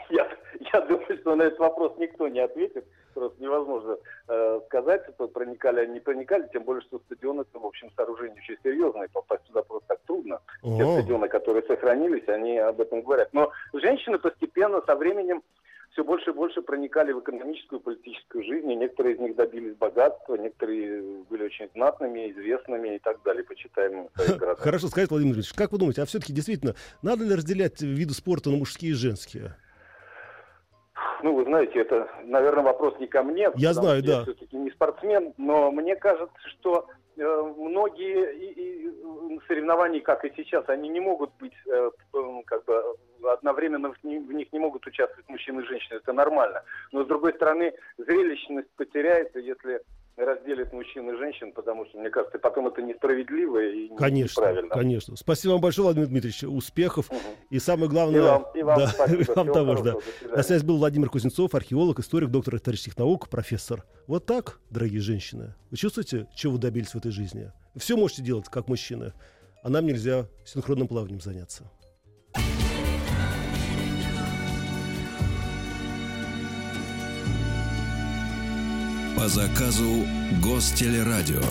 я, 0.09 0.27
я 0.73 0.81
думаю, 0.81 1.18
что 1.29 1.35
на 1.35 1.43
этот 1.43 1.59
вопрос 1.59 1.93
никто 1.99 2.27
не 2.27 2.39
ответит. 2.39 2.85
Просто 3.13 3.41
невозможно 3.41 3.97
э, 4.27 4.61
сказать, 4.65 5.03
что 5.13 5.27
проникали 5.27 5.81
они, 5.81 5.93
не 5.93 5.99
проникали, 5.99 6.49
тем 6.51 6.63
более, 6.63 6.81
что 6.81 6.99
стадион 7.05 7.41
это, 7.41 7.59
в 7.59 7.65
общем, 7.65 7.91
сооружение 7.95 8.37
очень 8.41 8.57
серьезное, 8.63 9.09
попасть 9.13 9.43
туда 9.43 9.61
просто 9.61 9.87
так 9.89 9.99
трудно. 10.07 10.39
Те 10.63 10.83
О. 10.83 10.93
стадионы, 10.93 11.27
которые 11.27 11.63
сохранились, 11.67 12.27
они 12.27 12.57
об 12.57 12.81
этом 12.81 13.01
говорят. 13.01 13.29
Но 13.33 13.51
женщины 13.73 14.17
постепенно, 14.17 14.81
со 14.87 14.95
временем, 14.95 15.43
все 15.91 16.03
больше 16.03 16.31
и 16.31 16.33
больше 16.33 16.61
проникали 16.63 17.11
в 17.11 17.19
экономическую 17.19 17.79
и 17.79 17.83
политическую 17.83 18.43
жизнь, 18.43 18.71
и 18.71 18.75
некоторые 18.75 19.15
из 19.15 19.19
них 19.19 19.35
добились 19.35 19.75
богатства, 19.75 20.35
некоторые 20.35 21.23
были 21.29 21.43
очень 21.43 21.69
знатными, 21.75 22.31
известными 22.31 22.95
и 22.95 22.99
так 22.99 23.21
далее, 23.23 23.43
почитаемыми. 23.43 24.09
Хорошо 24.57 24.87
сказать, 24.87 25.11
Владимир 25.11 25.35
Ильич, 25.35 25.53
как 25.53 25.71
вы 25.71 25.77
думаете, 25.77 26.01
а 26.01 26.05
все-таки 26.05 26.33
действительно, 26.33 26.73
надо 27.03 27.23
ли 27.23 27.35
разделять 27.35 27.81
виды 27.81 28.13
спорта 28.13 28.49
на 28.49 28.57
мужские 28.57 28.91
и 28.91 28.95
женские? 28.95 29.55
Ну, 31.21 31.33
вы 31.35 31.43
знаете, 31.43 31.79
это, 31.79 32.09
наверное, 32.23 32.63
вопрос 32.63 32.97
не 32.99 33.07
ко 33.07 33.23
мне. 33.23 33.49
Я 33.55 33.73
знаю, 33.73 34.01
да. 34.03 34.11
Я 34.11 34.23
все-таки 34.23 34.55
не 34.55 34.71
спортсмен, 34.71 35.33
но 35.37 35.71
мне 35.71 35.95
кажется, 35.95 36.37
что 36.47 36.87
э, 37.17 37.53
многие 37.57 38.33
и, 38.35 38.85
и, 39.35 39.39
соревнований, 39.47 39.99
как 39.99 40.23
и 40.25 40.33
сейчас, 40.35 40.67
они 40.69 40.89
не 40.89 40.99
могут 40.99 41.31
быть 41.39 41.53
э, 41.67 41.91
как 42.45 42.63
бы 42.65 42.83
одновременно 43.31 43.91
в, 43.91 44.03
ни- 44.03 44.17
в 44.19 44.31
них 44.31 44.51
не 44.53 44.59
могут 44.59 44.85
участвовать 44.87 45.27
мужчины 45.27 45.61
и 45.61 45.65
женщины. 45.65 45.97
Это 45.97 46.13
нормально. 46.13 46.63
Но 46.91 47.03
с 47.03 47.07
другой 47.07 47.33
стороны, 47.33 47.73
зрелищность 47.97 48.69
потеряется, 48.77 49.39
если 49.39 49.81
разделят 50.33 50.71
мужчин 50.73 51.09
и 51.09 51.17
женщин, 51.17 51.51
потому 51.53 51.85
что, 51.85 51.97
мне 51.97 52.09
кажется, 52.09 52.39
потом 52.39 52.67
это 52.67 52.81
несправедливо 52.81 53.63
и 53.63 53.89
не- 53.89 53.97
Конечно, 53.97 54.41
неправильно. 54.41 54.69
конечно. 54.69 55.15
Спасибо 55.15 55.53
вам 55.53 55.61
большое, 55.61 55.85
Владимир 55.85 56.07
Дмитриевич. 56.07 56.43
Успехов. 56.43 57.09
Мгм. 57.09 57.19
И 57.49 57.59
самое 57.59 57.89
главное... 57.89 58.19
И 58.19 58.23
вам, 58.23 58.45
и 58.55 58.63
вам 58.63 58.79
да, 58.79 58.87
спасибо. 58.87 59.21
и 59.31 59.35
вам 59.35 59.53
того 59.53 59.75
же, 59.75 59.83
да. 59.83 59.95
На 60.35 60.43
связи 60.43 60.65
был 60.65 60.77
Владимир 60.77 61.09
Кузнецов, 61.09 61.53
археолог, 61.55 61.99
историк, 61.99 62.29
доктор 62.29 62.55
исторических 62.55 62.97
наук, 62.97 63.29
профессор. 63.29 63.83
Вот 64.07 64.25
так, 64.25 64.59
дорогие 64.69 65.01
женщины. 65.01 65.55
Вы 65.71 65.77
чувствуете, 65.77 66.27
чего 66.35 66.53
вы 66.53 66.59
добились 66.59 66.89
в 66.89 66.95
этой 66.95 67.11
жизни? 67.11 67.51
Все 67.75 67.95
можете 67.95 68.23
делать, 68.23 68.45
как 68.49 68.67
мужчины. 68.67 69.13
А 69.61 69.69
нам 69.69 69.85
нельзя 69.85 70.25
синхронным 70.45 70.87
плаванием 70.87 71.19
заняться. 71.19 71.69
По 79.17 79.27
заказу 79.27 80.05
Гостелерадио. 80.43 81.41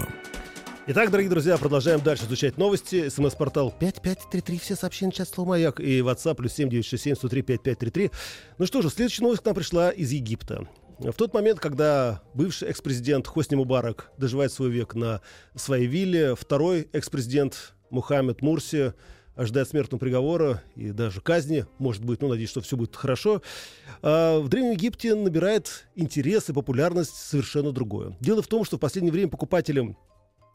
Итак, 0.86 1.10
дорогие 1.10 1.30
друзья, 1.30 1.58
продолжаем 1.58 2.00
дальше 2.00 2.24
изучать 2.24 2.56
новости. 2.56 3.08
СМС-портал 3.08 3.74
5533, 3.78 4.58
все 4.58 4.76
сообщения 4.76 5.12
сейчас 5.12 5.30
слово 5.30 5.50
«Маяк» 5.50 5.80
и 5.80 6.00
WhatsApp 6.00 6.36
плюс 6.36 6.52
7967 6.52 7.14
103 7.16 7.42
5533. 7.42 8.10
Ну 8.58 8.66
что 8.66 8.82
же, 8.82 8.90
следующая 8.90 9.22
новость 9.22 9.42
к 9.42 9.44
нам 9.44 9.54
пришла 9.54 9.90
из 9.90 10.12
Египта. 10.12 10.66
В 10.98 11.12
тот 11.12 11.34
момент, 11.34 11.60
когда 11.60 12.22
бывший 12.34 12.68
экс-президент 12.68 13.26
Хосни 13.26 13.56
Мубарак 13.56 14.10
доживает 14.18 14.52
свой 14.52 14.70
век 14.70 14.94
на 14.94 15.20
своей 15.54 15.86
вилле, 15.86 16.34
второй 16.34 16.88
экс-президент 16.92 17.74
Мухаммед 17.90 18.42
Мурси 18.42 18.94
ожидает 19.38 19.68
смертного 19.68 20.00
приговора 20.00 20.62
и 20.74 20.90
даже 20.90 21.20
казни, 21.20 21.64
может 21.78 22.04
быть, 22.04 22.20
ну, 22.20 22.28
надеюсь, 22.28 22.50
что 22.50 22.60
все 22.60 22.76
будет 22.76 22.96
хорошо, 22.96 23.40
а 24.02 24.40
в 24.40 24.48
Древнем 24.48 24.72
Египте 24.72 25.14
набирает 25.14 25.86
интерес 25.94 26.50
и 26.50 26.52
популярность 26.52 27.14
совершенно 27.14 27.70
другое. 27.70 28.16
Дело 28.20 28.42
в 28.42 28.48
том, 28.48 28.64
что 28.64 28.76
в 28.76 28.80
последнее 28.80 29.12
время 29.12 29.30
покупателям 29.30 29.96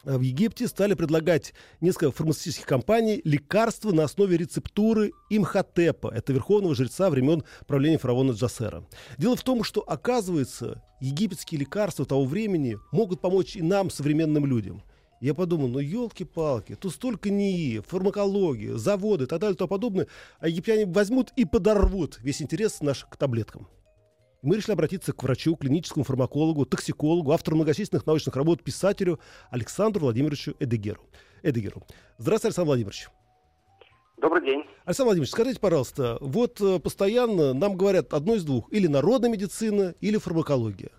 а 0.06 0.18
в 0.18 0.20
Египте 0.20 0.68
стали 0.68 0.92
предлагать 0.92 1.54
несколько 1.80 2.12
фармацевтических 2.12 2.66
компаний 2.66 3.22
лекарства 3.24 3.90
на 3.90 4.04
основе 4.04 4.36
рецептуры 4.36 5.12
Имхотепа. 5.30 6.12
Это 6.14 6.34
верховного 6.34 6.74
жреца 6.74 7.08
времен 7.08 7.42
правления 7.66 7.96
фараона 7.96 8.32
Джасера. 8.32 8.84
Дело 9.16 9.34
в 9.34 9.42
том, 9.42 9.64
что, 9.64 9.80
оказывается, 9.80 10.82
египетские 11.00 11.60
лекарства 11.60 12.04
того 12.04 12.26
времени 12.26 12.76
могут 12.92 13.22
помочь 13.22 13.56
и 13.56 13.62
нам, 13.62 13.88
современным 13.88 14.44
людям. 14.44 14.82
Я 15.24 15.32
подумал, 15.32 15.68
ну 15.68 15.78
елки-палки, 15.78 16.74
тут 16.74 16.92
столько 16.92 17.30
НИИ, 17.30 17.78
фармакологии, 17.78 18.76
заводы 18.76 19.24
и 19.24 19.26
так 19.26 19.40
далее 19.40 19.54
и 19.54 19.56
тому 19.56 19.68
подобное, 19.68 20.06
а 20.38 20.48
египтяне 20.48 20.84
возьмут 20.84 21.32
и 21.34 21.46
подорвут 21.46 22.18
весь 22.20 22.42
интерес 22.42 22.82
наш 22.82 23.06
к 23.06 23.16
таблеткам. 23.16 23.66
И 24.42 24.46
мы 24.46 24.56
решили 24.56 24.72
обратиться 24.72 25.14
к 25.14 25.22
врачу, 25.22 25.56
клиническому 25.56 26.04
фармакологу, 26.04 26.66
токсикологу, 26.66 27.32
автору 27.32 27.56
многочисленных 27.56 28.04
научных 28.04 28.36
работ, 28.36 28.62
писателю 28.62 29.18
Александру 29.48 30.02
Владимировичу 30.02 30.56
Эдегеру. 30.60 31.00
Эдегеру. 31.42 31.86
Здравствуйте, 32.18 32.48
Александр 32.48 32.66
Владимирович. 32.66 33.08
Добрый 34.18 34.44
день. 34.44 34.64
Александр 34.84 35.06
Владимирович, 35.06 35.30
скажите, 35.30 35.58
пожалуйста, 35.58 36.18
вот 36.20 36.60
э, 36.60 36.78
постоянно 36.80 37.54
нам 37.54 37.78
говорят 37.78 38.12
одно 38.12 38.34
из 38.34 38.44
двух, 38.44 38.70
или 38.70 38.88
народная 38.88 39.30
медицина, 39.30 39.94
или 40.02 40.18
фармакология. 40.18 40.90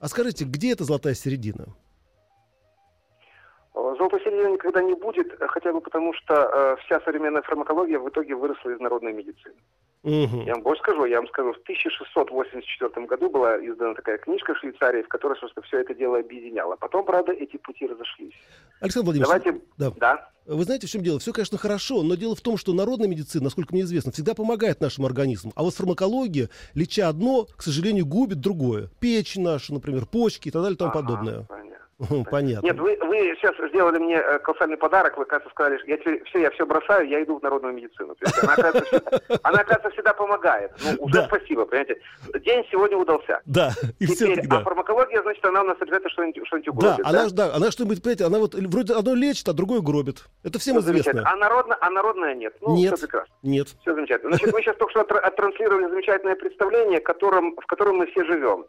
А 0.00 0.08
скажите, 0.08 0.46
где 0.46 0.72
эта 0.72 0.84
золотая 0.84 1.12
середина? 1.12 1.74
Золотой 3.74 4.20
середины 4.20 4.52
никогда 4.52 4.82
не 4.82 4.94
будет, 4.94 5.32
э, 5.40 5.46
хотя 5.48 5.72
бы 5.72 5.80
потому, 5.80 6.12
что 6.14 6.34
э, 6.34 6.76
вся 6.84 7.00
современная 7.00 7.42
фармакология 7.42 7.98
в 7.98 8.08
итоге 8.08 8.36
выросла 8.36 8.70
из 8.70 8.78
народной 8.78 9.12
медицины. 9.12 9.56
Мгм. 10.04 10.44
Я 10.44 10.54
вам 10.54 10.62
больше 10.62 10.82
скажу, 10.82 11.04
я 11.06 11.16
вам 11.16 11.26
скажу, 11.28 11.52
в 11.52 11.58
1684 11.58 13.06
году 13.06 13.30
была 13.30 13.56
издана 13.56 13.94
такая 13.94 14.18
книжка 14.18 14.54
в 14.54 14.58
Швейцарии, 14.58 15.02
в 15.02 15.08
которой, 15.08 15.36
собственно, 15.40 15.64
все 15.66 15.80
это 15.80 15.92
дело 15.92 16.18
объединяло. 16.18 16.76
Потом, 16.76 17.04
правда, 17.04 17.32
эти 17.32 17.56
пути 17.56 17.86
разошлись. 17.86 18.34
Александр 18.80 19.06
Владимирович, 19.06 19.42
Давайте... 19.42 19.66
да. 19.76 19.90
Да. 19.96 20.30
Вы 20.46 20.62
знаете, 20.64 20.86
в 20.86 20.90
чем 20.90 21.02
дело? 21.02 21.18
Все, 21.18 21.32
конечно, 21.32 21.58
хорошо, 21.58 22.02
но 22.02 22.16
дело 22.16 22.36
в 22.36 22.42
том, 22.42 22.58
что 22.58 22.74
народная 22.74 23.08
медицина, 23.08 23.44
насколько 23.44 23.72
мне 23.72 23.82
известно, 23.82 24.12
всегда 24.12 24.34
помогает 24.34 24.80
нашему 24.80 25.06
организму. 25.06 25.52
А 25.56 25.62
вот 25.62 25.74
фармакология, 25.74 26.50
леча 26.74 27.08
одно, 27.08 27.46
к 27.56 27.62
сожалению, 27.62 28.06
губит 28.06 28.40
другое. 28.40 28.90
Печень 29.00 29.42
наша, 29.42 29.72
например, 29.72 30.04
почки 30.06 30.48
и 30.48 30.50
так 30.50 30.62
далее 30.62 30.76
и 30.76 30.78
тому 30.78 30.90
Ага, 30.90 31.00
подобное. 31.00 31.44
понятно. 31.48 31.63
Понятно. 32.30 32.66
Нет, 32.66 32.78
вы, 32.78 32.96
вы 33.02 33.16
сейчас 33.40 33.54
сделали 33.70 33.98
мне 33.98 34.16
э, 34.16 34.38
колоссальный 34.40 34.76
подарок. 34.76 35.16
Вы, 35.16 35.24
кажется, 35.26 35.50
сказали, 35.50 35.78
что 35.78 35.86
я 35.90 35.96
теперь 35.96 36.24
все, 36.24 36.40
я 36.40 36.50
все 36.50 36.66
бросаю, 36.66 37.08
я 37.08 37.22
иду 37.22 37.38
в 37.38 37.42
народную 37.42 37.72
медицину. 37.74 38.16
Она, 38.42 38.52
оказывается, 38.54 38.84
всегда, 39.00 39.38
она, 39.42 39.58
оказывается, 39.60 39.90
всегда 39.90 40.12
помогает. 40.14 40.72
Ну, 40.84 41.04
уже 41.04 41.14
Да. 41.14 41.26
спасибо, 41.26 41.64
понимаете. 41.66 42.00
День 42.44 42.64
сегодня 42.70 42.96
удался. 42.96 43.40
Да, 43.46 43.70
и 44.00 44.06
Теперь, 44.06 44.16
все-таки 44.16 44.46
а 44.48 44.50
да. 44.50 44.60
фармакология, 44.62 45.22
значит, 45.22 45.44
она 45.44 45.62
у 45.62 45.64
нас 45.66 45.76
обязательно 45.80 46.10
что-нибудь, 46.10 46.46
что-нибудь 46.46 46.66
Да, 46.66 46.72
угробит, 46.94 47.06
она, 47.06 47.28
ж- 47.28 47.32
да, 47.32 47.54
она 47.54 47.70
что-нибудь, 47.70 48.02
понимаете, 48.02 48.24
она 48.24 48.38
вот 48.38 48.54
вроде 48.54 48.94
одно 48.94 49.14
лечит, 49.14 49.48
а 49.48 49.52
другое 49.52 49.80
гробит. 49.80 50.24
Это 50.42 50.58
всем 50.58 50.74
Ну, 50.76 50.80
известно. 50.80 51.22
А, 51.24 51.36
народно, 51.36 51.76
а 51.80 51.90
народная 51.90 52.34
нет. 52.34 52.54
Ну, 52.60 52.76
Нет. 52.76 52.94
все 52.96 53.06
прекрасно. 53.06 53.34
Нет. 53.42 53.68
Все 53.82 53.94
замечательно. 53.94 54.30
Значит, 54.36 54.52
мы 54.52 54.60
сейчас 54.62 54.76
только 54.76 54.90
что 54.90 55.00
оттранслировали 55.18 55.88
замечательное 55.88 56.34
представление, 56.36 57.00
которым, 57.00 57.54
в 57.56 57.66
котором 57.66 57.96
мы 57.96 58.06
все 58.06 58.24
живем. 58.24 58.64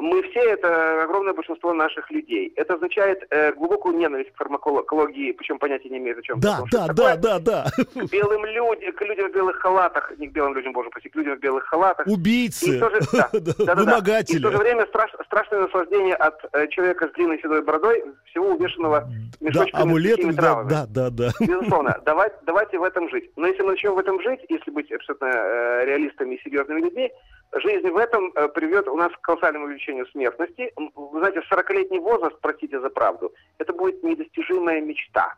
Мы 0.00 0.22
все, 0.30 0.40
это 0.40 1.02
огромное 1.02 1.32
большинство 1.34 1.72
наших 1.72 2.10
людей. 2.10 2.52
Это 2.56 2.74
означает 2.74 3.26
э, 3.30 3.52
глубокую 3.52 3.96
ненависть 3.96 4.32
к 4.32 4.36
фармакологии, 4.36 5.32
причем 5.32 5.58
понятия 5.58 5.88
не 5.88 5.98
имеет 5.98 6.18
о 6.18 6.22
чем. 6.22 6.40
Да, 6.40 6.60
да, 6.70 6.86
да, 6.88 7.16
да, 7.16 7.38
да. 7.38 7.66
К 7.76 8.10
белым 8.10 8.44
людям, 8.44 8.92
к 8.92 9.02
людям 9.02 9.30
в 9.30 9.34
белых 9.34 9.56
халатах, 9.56 10.12
не 10.18 10.28
к 10.28 10.32
белым 10.32 10.54
людям, 10.54 10.72
боже 10.72 10.90
прости, 10.90 11.08
к 11.08 11.16
людям 11.16 11.36
в 11.36 11.40
белых 11.40 11.64
халатах. 11.64 12.06
Убийцы, 12.06 12.78
да, 13.12 13.28
да, 13.32 13.52
да, 13.58 13.74
вымогатели. 13.74 14.36
И 14.36 14.38
в 14.38 14.42
то 14.42 14.52
же 14.52 14.58
время 14.58 14.86
страш, 14.86 15.10
страшное 15.26 15.60
наслаждение 15.62 16.14
от 16.14 16.38
э, 16.52 16.68
человека 16.68 17.08
с 17.08 17.12
длинной 17.12 17.38
седой 17.40 17.62
бородой, 17.62 18.04
всего 18.26 18.50
увешанного 18.50 19.08
мешочками 19.40 19.72
да, 19.72 19.82
амулетами, 19.82 20.32
да, 20.32 20.62
да, 20.64 20.86
да, 20.86 21.10
да. 21.10 21.30
Безусловно, 21.40 22.00
давайте, 22.06 22.36
давайте 22.46 22.78
в 22.78 22.84
этом 22.84 23.08
жить. 23.10 23.30
Но 23.36 23.46
если 23.46 23.62
мы 23.62 23.72
начнем 23.72 23.94
в 23.94 23.98
этом 23.98 24.20
жить, 24.22 24.40
если 24.48 24.70
быть 24.70 24.90
абсолютно 24.92 25.26
э, 25.26 25.84
реалистами 25.86 26.36
и 26.36 26.42
серьезными 26.42 26.80
людьми, 26.80 27.10
жизнь 27.52 27.88
в 27.88 27.96
этом 27.96 28.32
э, 28.34 28.48
приведет 28.48 28.88
у 28.88 28.96
нас 28.96 29.12
к 29.12 29.20
колоссальному 29.20 29.66
увеличению 29.66 30.06
смертности. 30.08 30.72
Вы 30.76 31.18
знаете, 31.18 31.42
40-летний 31.50 31.98
возраст, 31.98 32.36
простите 32.40 32.80
за 32.80 32.90
правду, 32.90 33.32
это 33.58 33.72
будет 33.72 34.02
недостижимая 34.02 34.80
мечта. 34.80 35.34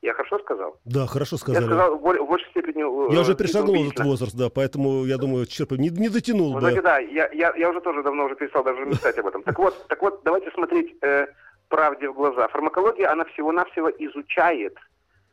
Я 0.00 0.12
хорошо 0.12 0.38
сказал? 0.38 0.76
Да, 0.84 1.06
хорошо 1.06 1.36
сказали. 1.38 1.64
Я 1.64 1.68
сказал 1.68 1.98
в, 1.98 2.00
большей 2.00 2.48
степени... 2.50 3.10
Э, 3.10 3.12
я 3.12 3.20
уже 3.20 3.34
перешагнул 3.34 3.74
этот 3.74 4.04
возраст, 4.04 4.36
да, 4.36 4.48
поэтому 4.48 5.04
я 5.04 5.16
думаю, 5.16 5.46
черт, 5.46 5.72
не, 5.72 5.88
не 5.88 6.08
дотянул 6.08 6.52
Вы 6.52 6.54
бы. 6.54 6.60
Знаете, 6.60 6.82
да, 6.82 6.98
я, 6.98 7.28
я, 7.32 7.52
я 7.56 7.70
уже 7.70 7.80
тоже 7.80 8.02
давно 8.02 8.26
уже 8.26 8.36
перестал 8.36 8.62
даже 8.62 8.84
мечтать 8.84 9.18
об 9.18 9.26
этом. 9.26 9.42
Так 9.42 9.58
вот, 9.58 9.86
так 9.88 10.00
вот 10.02 10.20
давайте 10.24 10.50
смотреть 10.52 10.94
э, 11.02 11.26
правде 11.68 12.08
в 12.08 12.14
глаза. 12.14 12.46
Фармакология, 12.48 13.10
она 13.10 13.24
всего-навсего 13.24 13.90
изучает 13.90 14.76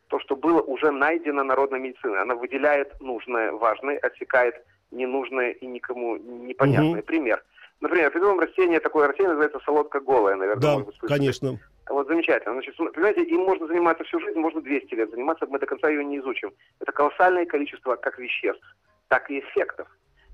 то, 0.08 0.18
что 0.20 0.34
было 0.34 0.60
уже 0.60 0.90
найдено 0.90 1.44
народной 1.44 1.78
медициной. 1.78 2.22
Она 2.22 2.34
выделяет 2.34 3.00
нужное, 3.00 3.52
важное, 3.52 3.98
отсекает 3.98 4.54
ненужное 4.90 5.50
и 5.50 5.66
никому 5.66 6.16
непонятное. 6.16 7.00
Угу. 7.00 7.06
Пример. 7.06 7.42
Например, 7.80 8.10
придумаем 8.10 8.40
растение, 8.40 8.80
такое 8.80 9.06
растение 9.06 9.30
называется 9.30 9.60
солодка 9.64 10.00
голая, 10.00 10.36
наверное. 10.36 10.62
Да, 10.62 10.78
может 10.78 10.98
быть, 11.00 11.10
конечно. 11.10 11.58
Вот 11.88 12.08
замечательно. 12.08 12.54
Значит, 12.54 12.76
понимаете, 12.76 13.22
им 13.22 13.42
можно 13.42 13.66
заниматься 13.66 14.02
всю 14.04 14.18
жизнь, 14.18 14.38
можно 14.38 14.60
200 14.60 14.94
лет 14.94 15.10
заниматься, 15.10 15.46
мы 15.46 15.58
до 15.58 15.66
конца 15.66 15.88
ее 15.88 16.04
не 16.04 16.18
изучим. 16.18 16.52
Это 16.80 16.90
колоссальное 16.92 17.44
количество 17.44 17.96
как 17.96 18.18
веществ, 18.18 18.64
так 19.08 19.30
и 19.30 19.40
эффектов. 19.40 19.88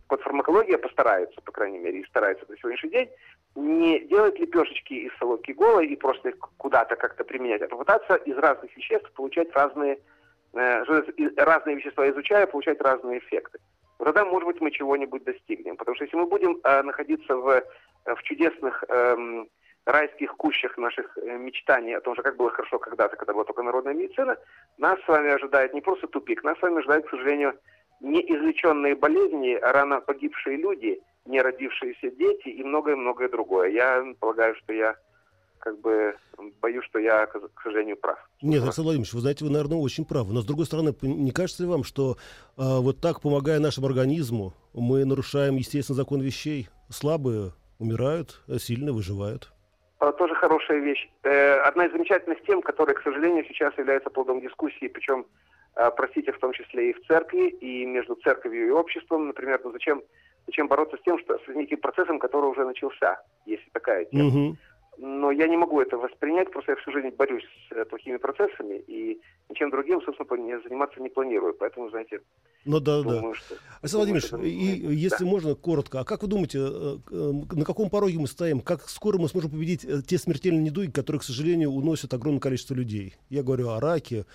Вот 0.09 0.23
фармакология 0.23 0.79
постарается, 0.79 1.41
по 1.41 1.53
крайней 1.53 1.79
мере, 1.79 2.01
и 2.01 2.07
старается 2.07 2.47
до 2.47 2.57
сегодняшний 2.57 2.91
день, 2.91 3.09
не 3.55 4.01
делать 4.01 4.39
лепешечки 4.39 4.95
из 4.95 5.13
солодки 5.19 5.53
голой 5.53 5.89
и 5.89 5.97
просто 5.97 6.31
их 6.31 6.37
куда-то 6.59 6.97
как-то 6.97 7.25
применять, 7.25 7.63
а 7.63 7.69
попытаться 7.69 8.15
из 8.17 8.37
разных 8.37 8.75
веществ 8.77 9.11
получать 9.13 9.51
разные, 9.53 9.99
э, 10.55 10.85
разные 11.37 11.77
вещества, 11.77 12.09
изучая, 12.09 12.47
получать 12.47 12.81
разные 12.81 13.19
эффекты 13.19 13.59
тогда, 14.05 14.25
может 14.25 14.47
быть, 14.47 14.61
мы 14.61 14.71
чего-нибудь 14.71 15.25
достигнем. 15.25 15.77
Потому 15.77 15.95
что 15.95 16.05
если 16.05 16.17
мы 16.17 16.27
будем 16.27 16.59
э, 16.63 16.83
находиться 16.83 17.37
в, 17.37 17.49
э, 17.49 18.15
в 18.15 18.23
чудесных 18.23 18.85
э, 18.89 19.45
райских 19.85 20.37
кущах 20.37 20.77
наших 20.79 21.17
э, 21.19 21.39
мечтаний 21.39 21.97
о 21.97 22.01
том, 22.01 22.15
что 22.15 22.23
как 22.23 22.37
было 22.37 22.51
хорошо 22.51 22.79
когда-то, 22.79 23.17
когда 23.17 23.33
была 23.33 23.45
только 23.45 23.63
народная 23.63 23.95
медицина, 23.95 24.37
нас 24.79 25.01
с 25.03 25.09
вами 25.09 25.31
ожидает 25.31 25.75
не 25.75 25.81
просто 25.81 26.07
тупик, 26.07 26.45
нас 26.45 26.59
с 26.59 26.63
вами 26.63 26.79
ожидает, 26.79 27.07
к 27.07 27.11
сожалению, 27.11 27.59
неизлеченные 28.01 28.95
болезни, 28.95 29.59
рано 29.61 30.01
погибшие 30.01 30.57
люди, 30.57 31.01
не 31.25 31.41
родившиеся 31.41 32.11
дети 32.11 32.49
и 32.49 32.65
многое-многое 32.65 33.29
другое. 33.29 33.71
Я 33.71 34.05
полагаю, 34.19 34.55
что 34.57 34.73
я 34.73 34.97
как 35.63 35.81
бы 35.81 36.15
боюсь, 36.61 36.85
что 36.87 36.99
я, 36.99 37.25
к 37.27 37.63
сожалению, 37.63 37.97
прав. 37.97 38.19
Нет, 38.43 38.63
Александр 38.63 38.87
Владимирович, 38.87 39.13
вы 39.15 39.21
знаете, 39.21 39.45
вы, 39.45 39.51
наверное, 39.51 39.79
очень 39.79 40.05
правы. 40.05 40.35
Но, 40.35 40.41
с 40.41 40.45
другой 40.45 40.67
стороны, 40.67 40.93
не 41.03 41.31
кажется 41.31 41.63
ли 41.63 41.69
вам, 41.69 41.85
что 41.85 42.13
э, 42.13 42.17
вот 42.57 43.01
так, 43.01 43.21
помогая 43.21 43.61
нашему 43.61 43.87
организму, 43.87 44.55
мы 44.75 45.05
нарушаем 45.05 45.57
естественный 45.57 45.97
закон 45.97 46.21
вещей? 46.21 46.69
Слабые 46.91 47.53
умирают, 47.79 48.43
а 48.49 48.59
сильные 48.59 48.93
выживают. 48.93 49.53
А, 50.01 50.11
тоже 50.13 50.35
хорошая 50.35 50.81
вещь. 50.81 51.09
Э, 51.23 51.61
одна 51.61 51.87
из 51.87 51.93
замечательных 51.93 52.43
тем, 52.43 52.61
которая, 52.61 52.97
к 52.97 53.03
сожалению, 53.03 53.45
сейчас 53.47 53.73
является 53.79 54.11
плодом 54.11 54.41
дискуссии, 54.41 54.89
причем, 54.89 55.27
э, 55.77 55.91
простите, 55.97 56.33
в 56.33 56.41
том 56.41 56.53
числе 56.53 56.91
и 56.91 56.93
в 56.93 57.07
церкви, 57.07 57.49
и 57.49 57.87
между 57.87 58.17
церковью 58.17 58.67
и 58.67 58.71
обществом, 58.71 59.29
например, 59.29 59.61
ну 59.63 59.71
зачем, 59.71 60.03
зачем 60.47 60.67
бороться 60.67 60.97
с 60.97 61.03
тем, 61.03 61.21
что 61.21 61.39
с 61.39 61.55
неким 61.55 61.79
процессом, 61.79 62.19
который 62.19 62.51
уже 62.51 62.65
начался, 62.65 63.23
если 63.47 63.71
такая 63.71 64.07
тема. 64.07 64.27
Угу 64.27 64.57
но 64.99 65.31
я 65.31 65.49
не 65.49 65.57
могу 65.57 65.81
это 65.81 65.97
воспринять, 65.97 66.51
просто 66.51 66.73
я 66.73 66.77
всю 66.77 66.93
жизнь 66.93 67.09
борюсь 67.17 67.45
с 67.69 67.73
э, 67.73 67.85
плохими 67.87 68.19
процессами 68.19 68.75
и 68.87 69.21
ничем 69.49 69.71
другим, 69.71 70.03
собственно, 70.03 70.61
заниматься 70.63 71.01
не 71.01 71.09
планирую. 71.09 71.55
Поэтому, 71.55 71.89
знаете, 71.89 72.21
ну 72.67 72.79
да, 72.79 73.03
думаю, 73.03 73.33
да. 73.33 73.35
Что, 73.35 73.55
Александр 73.81 73.97
Владимирович, 73.97 74.27
это... 74.27 74.43
и 74.43 74.95
если 74.95 75.25
да. 75.25 75.31
можно, 75.31 75.55
коротко, 75.55 76.01
а 76.01 76.05
как 76.05 76.23
вы 76.23 76.29
думаете, 76.29 76.59
э, 76.59 76.97
э, 77.11 77.33
на 77.57 77.65
каком 77.65 77.89
пороге 77.89 78.19
мы 78.19 78.27
стоим? 78.27 78.61
Как 78.61 78.83
скоро 78.83 79.19
мы 79.19 79.29
сможем 79.29 79.51
победить 79.51 79.87
те 80.07 80.19
смертельные 80.19 80.63
недуги, 80.63 80.91
которые, 80.91 81.21
к 81.21 81.25
сожалению, 81.25 81.71
уносят 81.71 82.13
огромное 82.13 82.41
количество 82.41 82.75
людей? 82.75 83.15
Я 83.31 83.43
говорю 83.43 83.71
о 83.71 83.81
раке. 83.81 84.27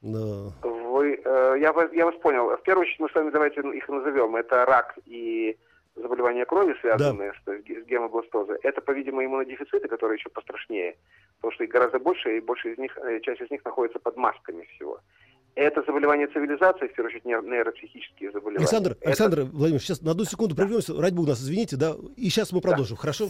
Вы, 0.00 1.20
я, 1.24 1.72
вас, 1.72 1.92
я 1.92 2.04
вас 2.06 2.14
понял. 2.22 2.56
В 2.56 2.62
первую 2.62 2.82
очередь 2.82 3.00
мы 3.00 3.08
с 3.08 3.14
вами 3.14 3.30
давайте 3.30 3.60
их 3.60 3.88
назовем. 3.88 4.36
Это 4.36 4.64
рак 4.64 4.96
и 5.06 5.56
заболевания 5.96 6.44
крови, 6.44 6.74
связанные 6.80 7.32
да. 7.46 7.52
с, 7.52 7.60
с 7.60 7.86
гемобластозой, 7.86 8.58
это, 8.62 8.80
по-видимому, 8.80 9.24
иммунодефициты, 9.24 9.88
которые 9.88 10.18
еще 10.18 10.28
пострашнее, 10.30 10.96
потому 11.36 11.52
что 11.52 11.64
их 11.64 11.70
гораздо 11.70 11.98
больше, 11.98 12.36
и 12.36 12.40
больше 12.40 12.72
из 12.72 12.78
них, 12.78 12.96
э, 12.98 13.20
часть 13.20 13.40
из 13.40 13.50
них 13.50 13.64
находится 13.64 13.98
под 13.98 14.16
масками 14.16 14.66
всего. 14.74 15.00
Это 15.54 15.84
заболевание 15.86 16.26
цивилизации, 16.26 16.88
в 16.88 16.94
первую 16.94 17.10
очередь, 17.10 17.24
нейропсихические 17.24 18.32
заболевания. 18.32 18.58
Александр, 18.58 18.92
это... 18.92 19.08
Александр 19.08 19.40
Владимирович, 19.42 19.82
сейчас 19.82 20.02
на 20.02 20.10
одну 20.10 20.24
секунду 20.24 20.56
прервемся, 20.56 21.00
ради 21.00 21.14
бога 21.14 21.28
нас 21.28 21.40
извините, 21.40 21.76
да, 21.76 21.94
и 22.16 22.28
сейчас 22.28 22.52
мы 22.52 22.60
продолжим, 22.60 22.96
да. 22.96 23.00
хорошо? 23.02 23.28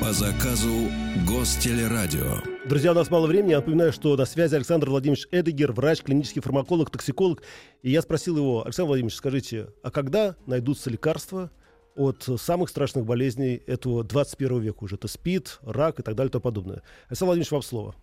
По 0.00 0.12
заказу 0.12 0.88
Гостелерадио. 1.28 2.49
Друзья, 2.68 2.90
у 2.92 2.94
нас 2.94 3.10
мало 3.10 3.26
времени. 3.26 3.52
Я 3.52 3.60
напоминаю, 3.60 3.90
что 3.90 4.14
на 4.16 4.26
связи 4.26 4.54
Александр 4.54 4.90
Владимирович 4.90 5.26
Эдегер, 5.32 5.72
врач, 5.72 6.02
клинический 6.02 6.42
фармаколог, 6.42 6.90
токсиколог. 6.90 7.40
И 7.82 7.88
я 7.88 8.02
спросил 8.02 8.36
его, 8.36 8.62
Александр 8.62 8.88
Владимирович, 8.88 9.16
скажите, 9.16 9.68
а 9.82 9.90
когда 9.90 10.36
найдутся 10.46 10.90
лекарства 10.90 11.50
от 11.96 12.22
самых 12.22 12.68
страшных 12.68 13.06
болезней 13.06 13.62
этого 13.66 14.04
21 14.04 14.60
века 14.60 14.84
уже? 14.84 14.96
Это 14.96 15.08
СПИД, 15.08 15.60
рак 15.66 16.00
и 16.00 16.02
так 16.02 16.14
далее 16.14 16.28
и 16.28 16.32
тому 16.32 16.42
подобное. 16.42 16.82
Александр 17.08 17.30
Владимирович, 17.30 17.50
вам 17.50 17.62
слово. 17.62 17.94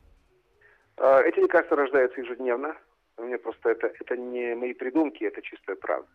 А, 0.98 1.22
эти 1.22 1.40
лекарства 1.40 1.78
рождаются 1.78 2.20
ежедневно. 2.20 2.76
У 3.18 3.24
меня 3.24 3.38
просто 3.38 3.70
это, 3.70 3.92
это 4.00 4.18
не 4.18 4.56
мои 4.56 4.74
придумки, 4.74 5.24
это 5.24 5.40
чистая 5.44 5.76
правда. 5.76 6.08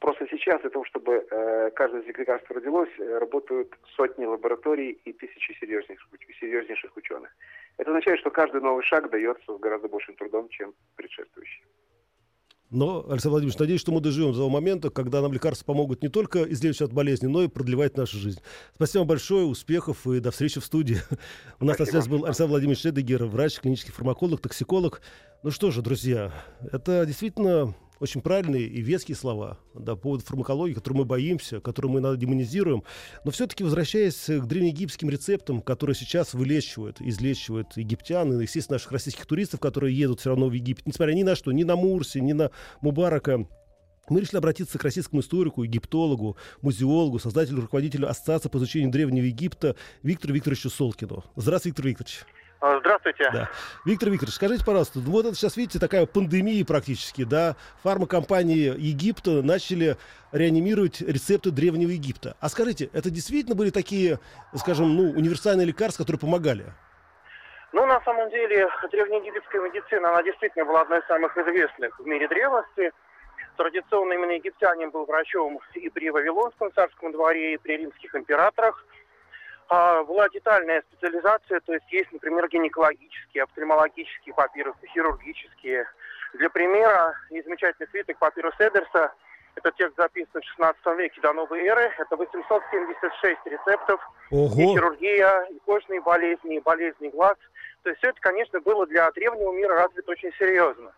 Просто 0.00 0.26
сейчас 0.30 0.60
для 0.60 0.70
того, 0.70 0.84
чтобы 0.84 1.26
э, 1.30 1.70
каждое 1.70 2.02
из 2.02 2.06
лекарств 2.06 2.50
родилось, 2.50 2.90
э, 2.98 3.18
работают 3.18 3.74
сотни 3.96 4.26
лабораторий 4.26 4.90
и 5.04 5.12
тысячи 5.12 5.52
серьезнейших, 5.58 6.08
серьезнейших 6.38 6.96
ученых. 6.96 7.30
Это 7.78 7.90
означает, 7.90 8.20
что 8.20 8.30
каждый 8.30 8.60
новый 8.60 8.84
шаг 8.84 9.10
дается 9.10 9.56
с 9.56 9.58
гораздо 9.58 9.88
большим 9.88 10.14
трудом, 10.16 10.48
чем 10.50 10.74
предшествующий. 10.96 11.64
Но, 12.70 13.04
Александр 13.08 13.30
Владимирович, 13.30 13.58
надеюсь, 13.58 13.80
что 13.80 13.92
мы 13.92 14.00
доживем 14.00 14.32
до 14.32 14.38
того 14.38 14.50
момента, 14.50 14.90
когда 14.90 15.22
нам 15.22 15.32
лекарства 15.32 15.64
помогут 15.64 16.02
не 16.02 16.08
только 16.08 16.42
излечить 16.42 16.82
от 16.82 16.92
болезни, 16.92 17.26
но 17.26 17.42
и 17.42 17.48
продлевать 17.48 17.96
нашу 17.96 18.18
жизнь. 18.18 18.40
Спасибо 18.74 19.00
вам 19.00 19.08
большое, 19.08 19.46
успехов 19.46 20.06
и 20.06 20.18
до 20.18 20.32
встречи 20.32 20.60
в 20.60 20.64
студии. 20.64 20.98
У 21.60 21.64
нас 21.64 21.78
на 21.78 21.86
связи 21.86 22.10
был 22.10 22.24
Александр 22.24 22.50
Владимирович 22.50 22.82
Шедегер, 22.82 23.24
врач, 23.24 23.60
клинический 23.60 23.92
фармаколог, 23.92 24.40
токсиколог. 24.40 25.00
Ну 25.44 25.50
что 25.52 25.70
же, 25.70 25.80
друзья, 25.80 26.32
это 26.72 27.06
действительно 27.06 27.74
очень 28.00 28.20
правильные 28.20 28.66
и 28.66 28.80
веские 28.80 29.16
слова 29.16 29.58
да, 29.74 29.94
по 29.94 30.02
поводу 30.02 30.24
фармакологии, 30.24 30.74
которую 30.74 31.00
мы 31.00 31.04
боимся, 31.04 31.60
которую 31.60 31.92
мы 31.92 32.00
надо 32.00 32.16
демонизируем. 32.16 32.82
Но 33.24 33.30
все-таки, 33.30 33.64
возвращаясь 33.64 34.26
к 34.26 34.44
древнеегипетским 34.44 35.08
рецептам, 35.10 35.62
которые 35.62 35.96
сейчас 35.96 36.34
вылечивают, 36.34 37.00
излечивают 37.00 37.76
египтян 37.76 38.32
и, 38.38 38.42
естественно, 38.42 38.74
наших 38.76 38.92
российских 38.92 39.26
туристов, 39.26 39.60
которые 39.60 39.96
едут 39.96 40.20
все 40.20 40.30
равно 40.30 40.48
в 40.48 40.52
Египет, 40.52 40.86
несмотря 40.86 41.12
ни 41.12 41.22
на 41.22 41.34
что, 41.34 41.52
ни 41.52 41.64
на 41.64 41.76
Мурси, 41.76 42.18
ни 42.18 42.32
на 42.32 42.50
Мубарака, 42.80 43.46
мы 44.08 44.20
решили 44.20 44.36
обратиться 44.36 44.78
к 44.78 44.84
российскому 44.84 45.20
историку, 45.20 45.64
египтологу, 45.64 46.36
музеологу, 46.62 47.18
создателю, 47.18 47.62
руководителю 47.62 48.08
Ассоциации 48.08 48.48
по 48.48 48.58
изучению 48.58 48.90
Древнего 48.90 49.24
Египта 49.24 49.74
Виктору 50.02 50.32
Викторовичу 50.34 50.70
Солкину. 50.70 51.24
Здравствуйте, 51.34 51.82
Виктор 51.82 51.86
Викторович. 51.86 52.45
А, 52.60 52.78
здравствуйте. 52.80 53.30
Да. 53.32 53.50
Виктор 53.84 54.08
Викторович, 54.08 54.34
скажите, 54.34 54.64
пожалуйста, 54.64 54.98
вот 55.00 55.26
это 55.26 55.34
сейчас, 55.34 55.56
видите, 55.56 55.78
такая 55.78 56.06
пандемия 56.06 56.64
практически, 56.64 57.24
да, 57.24 57.54
фармакомпании 57.82 58.74
Египта 58.78 59.42
начали 59.42 59.96
реанимировать 60.32 61.02
рецепты 61.02 61.50
Древнего 61.50 61.90
Египта. 61.90 62.36
А 62.40 62.48
скажите, 62.48 62.88
это 62.94 63.10
действительно 63.10 63.54
были 63.54 63.70
такие, 63.70 64.20
скажем, 64.54 64.96
ну, 64.96 65.10
универсальные 65.10 65.66
лекарства, 65.66 66.04
которые 66.04 66.20
помогали? 66.20 66.64
Ну, 67.72 67.84
на 67.84 68.00
самом 68.04 68.30
деле, 68.30 68.68
древнеегипетская 68.90 69.60
медицина, 69.60 70.08
она 70.10 70.22
действительно 70.22 70.64
была 70.64 70.80
одной 70.80 71.00
из 71.00 71.06
самых 71.06 71.36
известных 71.36 71.98
в 72.00 72.06
мире 72.06 72.26
древности. 72.26 72.90
Традиционно 73.58 74.14
именно 74.14 74.32
египтянин 74.32 74.90
был 74.90 75.04
врачом 75.04 75.60
и 75.74 75.90
при 75.90 76.10
Вавилонском 76.10 76.72
царском 76.72 77.12
дворе, 77.12 77.54
и 77.54 77.58
при 77.58 77.76
римских 77.76 78.14
императорах. 78.14 78.82
А, 79.68 80.02
была 80.04 80.28
детальная 80.28 80.82
специализация, 80.82 81.60
то 81.60 81.72
есть 81.74 81.90
есть, 81.90 82.12
например, 82.12 82.48
гинекологические, 82.48 83.44
офтальмологические 83.44 84.34
папирусы, 84.34 84.86
хирургические. 84.92 85.86
Для 86.34 86.50
примера, 86.50 87.14
замечательный 87.30 87.88
свиток 87.88 88.18
папирус 88.18 88.54
Эдерса, 88.58 89.12
это 89.56 89.72
текст 89.72 89.96
записан 89.96 90.40
в 90.40 90.44
16 90.44 90.86
веке 90.98 91.20
до 91.20 91.32
новой 91.32 91.64
эры, 91.64 91.90
это 91.98 92.16
876 92.16 93.38
рецептов, 93.46 94.00
Ого. 94.30 94.52
и 94.54 94.74
хирургия, 94.74 95.46
и 95.50 95.58
кожные 95.64 96.00
болезни, 96.00 96.56
и 96.56 96.60
болезни 96.60 97.08
глаз. 97.08 97.36
То 97.82 97.90
есть 97.90 97.98
все 97.98 98.10
это, 98.10 98.20
конечно, 98.20 98.60
было 98.60 98.86
для 98.86 99.10
древнего 99.12 99.52
мира 99.52 99.76
развито 99.76 100.12
очень 100.12 100.32
серьезно. 100.38 100.92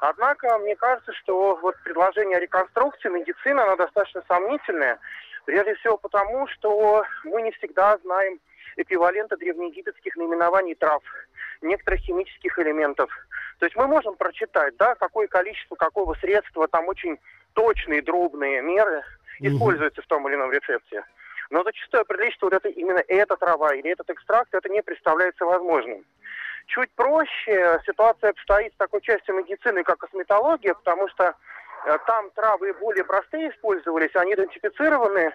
Однако, 0.00 0.58
мне 0.58 0.76
кажется, 0.76 1.12
что 1.12 1.56
вот 1.62 1.76
предложение 1.84 2.36
о 2.36 2.40
реконструкции 2.40 3.08
медицины, 3.08 3.60
оно 3.60 3.76
достаточно 3.76 4.22
сомнительное, 4.28 4.98
прежде 5.44 5.74
всего 5.76 5.96
потому, 5.96 6.46
что 6.48 7.04
мы 7.24 7.42
не 7.42 7.50
всегда 7.52 7.98
знаем 7.98 8.40
эквивалента 8.76 9.36
древнеегипетских 9.36 10.16
наименований 10.16 10.74
трав, 10.74 11.02
некоторых 11.60 12.00
химических 12.00 12.58
элементов. 12.58 13.10
То 13.58 13.66
есть 13.66 13.76
мы 13.76 13.86
можем 13.86 14.16
прочитать, 14.16 14.76
да, 14.76 14.94
какое 14.94 15.26
количество 15.26 15.76
какого 15.76 16.14
средства, 16.14 16.66
там 16.68 16.88
очень 16.88 17.18
точные 17.52 18.02
дробные 18.02 18.62
меры 18.62 19.02
используются 19.40 20.02
в 20.02 20.06
том 20.06 20.26
или 20.28 20.34
ином 20.34 20.52
рецепте. 20.52 21.04
Но 21.50 21.62
зачастую 21.64 22.00
определить, 22.00 22.34
что 22.34 22.46
вот 22.46 22.54
это 22.54 22.68
именно 22.68 23.02
эта 23.08 23.36
трава 23.36 23.74
или 23.74 23.90
этот 23.90 24.08
экстракт, 24.08 24.54
это 24.54 24.68
не 24.68 24.82
представляется 24.82 25.44
возможным. 25.44 26.04
Чуть 26.66 26.90
проще 26.92 27.80
ситуация 27.84 28.30
обстоит 28.30 28.72
с 28.72 28.76
такой 28.76 29.00
частью 29.02 29.34
медицины, 29.34 29.82
как 29.82 29.98
косметология, 29.98 30.74
потому 30.74 31.08
что 31.08 31.34
там 32.06 32.30
травы 32.30 32.72
более 32.74 33.04
простые 33.04 33.50
использовались, 33.50 34.14
они 34.14 34.34
идентифицированы. 34.34 35.32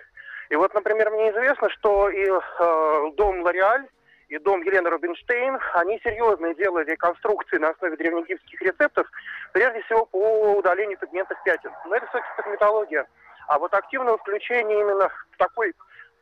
И 0.50 0.56
вот, 0.56 0.74
например, 0.74 1.10
мне 1.12 1.32
известно, 1.32 1.70
что 1.70 2.10
и 2.10 2.26
э, 2.26 3.12
дом 3.16 3.42
Лореаль, 3.42 3.86
и 4.30 4.38
дом 4.40 4.62
Елены 4.62 4.90
Рубинштейн, 4.90 5.58
они 5.74 6.00
серьезно 6.04 6.54
делали 6.56 6.90
реконструкции 6.92 7.58
на 7.58 7.70
основе 7.70 7.96
древнеегипетских 7.96 8.62
рецептов, 8.62 9.08
прежде 9.54 9.82
всего 9.84 10.06
по 10.06 10.54
удалению 10.58 10.98
пигментных 10.98 11.42
пятен. 11.44 11.72
Но 11.86 11.96
это 11.96 12.08
все-таки 12.08 12.30
косметология. 12.36 13.08
А 13.48 13.60
вот 13.60 13.74
активного 13.74 14.18
включения 14.18 14.82
именно 14.82 15.10
в 15.32 15.38
такой 15.38 15.74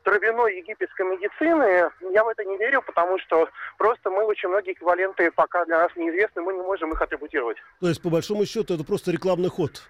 травяной 0.03 0.57
египетской 0.57 1.05
медицины, 1.05 1.89
я 2.13 2.23
в 2.23 2.27
это 2.27 2.45
не 2.45 2.57
верю, 2.57 2.83
потому 2.83 3.17
что 3.19 3.49
просто 3.77 4.11
мы 4.11 4.23
очень 4.23 4.49
многие 4.49 4.73
эквиваленты 4.73 5.31
пока 5.31 5.65
для 5.65 5.79
нас 5.79 5.91
неизвестны, 5.95 6.43
мы 6.43 6.53
не 6.53 6.61
можем 6.61 6.91
их 6.91 7.01
атрибутировать. 7.01 7.57
То 7.81 7.87
есть, 7.87 8.01
по 8.03 8.09
большому 8.09 8.45
счету, 8.45 8.75
это 8.75 8.83
просто 8.83 9.11
рекламный 9.11 9.49
ход. 9.49 9.81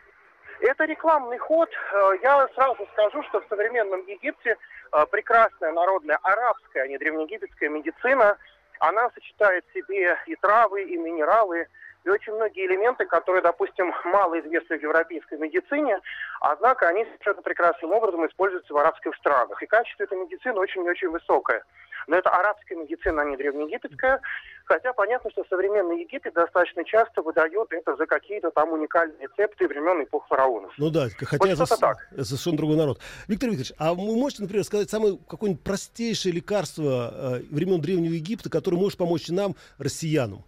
Это 0.62 0.86
рекламный 0.86 1.38
ход. 1.38 1.70
Э, 1.94 2.12
я 2.22 2.48
сразу 2.56 2.88
скажу, 2.94 3.24
что 3.24 3.42
в 3.42 3.48
современном 3.50 4.06
Египте 4.08 4.58
э, 4.92 5.06
прекрасная 5.12 5.72
народная 5.72 6.18
арабская, 6.24 6.84
а 6.84 6.88
не 6.88 6.98
древнеегипетская 6.98 7.70
медицина, 7.70 8.38
она 8.80 9.10
сочетает 9.12 9.66
в 9.68 9.74
себе 9.74 10.18
и 10.26 10.36
травы, 10.36 10.84
и 10.84 10.98
минералы, 10.98 11.68
и 12.06 12.10
очень 12.10 12.34
многие 12.34 12.68
элементы, 12.68 13.06
которые, 13.06 13.42
допустим, 13.42 13.92
мало 14.06 14.40
известны 14.40 14.78
в 14.78 14.82
европейской 14.82 15.38
медицине, 15.40 16.00
однако 16.40 16.88
они 16.88 17.04
совершенно 17.06 17.42
прекрасным 17.42 17.92
образом 17.92 18.26
используются 18.28 18.74
в 18.74 18.78
арабских 18.78 19.16
странах. 19.16 19.62
И 19.62 19.66
качество 19.66 20.04
этой 20.04 20.18
медицины 20.18 20.60
очень-очень 20.60 21.10
высокое. 21.10 21.64
Но 22.08 22.16
это 22.18 22.30
арабская 22.30 22.76
медицина, 22.76 23.24
а 23.24 23.26
не 23.26 23.36
древнеегипетская. 23.36 24.22
Хотя 24.66 24.94
понятно, 24.94 25.32
что 25.32 25.44
современный 25.50 26.02
Египет 26.02 26.34
достаточно 26.36 26.84
часто 26.84 27.24
выдает 27.24 27.68
это 27.72 27.96
за 27.96 28.06
какие-то 28.06 28.52
там 28.52 28.74
уникальные 28.74 29.28
рецепты 29.28 29.68
времен 29.68 30.04
эпох 30.04 30.28
фараонов. 30.28 30.72
Ну 30.78 30.92
да, 30.92 31.08
хотя 31.18 31.56
Вот 31.56 31.68
с- 31.68 31.78
так. 31.78 32.08
это 32.12 32.24
совершенно 32.26 32.58
другой 32.58 32.78
народ. 32.78 33.00
Виктор 33.28 33.50
Викторович, 33.50 33.74
а 33.80 33.96
вы 33.96 34.16
можете, 34.16 34.44
например, 34.44 34.64
сказать 34.64 34.90
самое 34.92 35.18
какое-нибудь 35.28 35.64
простейшее 35.64 36.34
лекарство 36.34 37.40
э, 37.40 37.40
времен 37.50 37.82
Древнего 37.82 38.14
Египта, 38.14 38.52
которое 38.52 38.78
может 38.78 39.00
помочь 39.00 39.28
нам, 39.30 39.56
россиянам? 39.80 40.44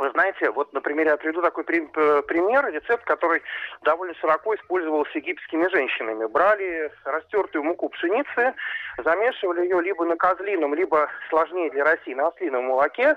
Вы 0.00 0.10
знаете, 0.10 0.50
вот, 0.50 0.72
например, 0.72 1.06
я 1.08 1.16
приведу 1.16 1.42
такой 1.42 1.64
э, 1.64 2.22
пример, 2.22 2.72
рецепт, 2.72 3.04
который 3.04 3.42
довольно 3.82 4.14
широко 4.14 4.54
использовался 4.54 5.18
египетскими 5.18 5.68
женщинами. 5.68 6.26
Брали 6.26 6.92
растертую 7.04 7.64
муку 7.64 7.88
пшеницы, 7.88 8.54
замешивали 8.98 9.62
ее 9.62 9.82
либо 9.82 10.04
на 10.04 10.16
козлином, 10.16 10.74
либо 10.74 11.08
сложнее 11.30 11.70
для 11.70 11.84
России 11.84 12.14
на 12.14 12.28
ослином 12.28 12.66
молоке, 12.66 13.16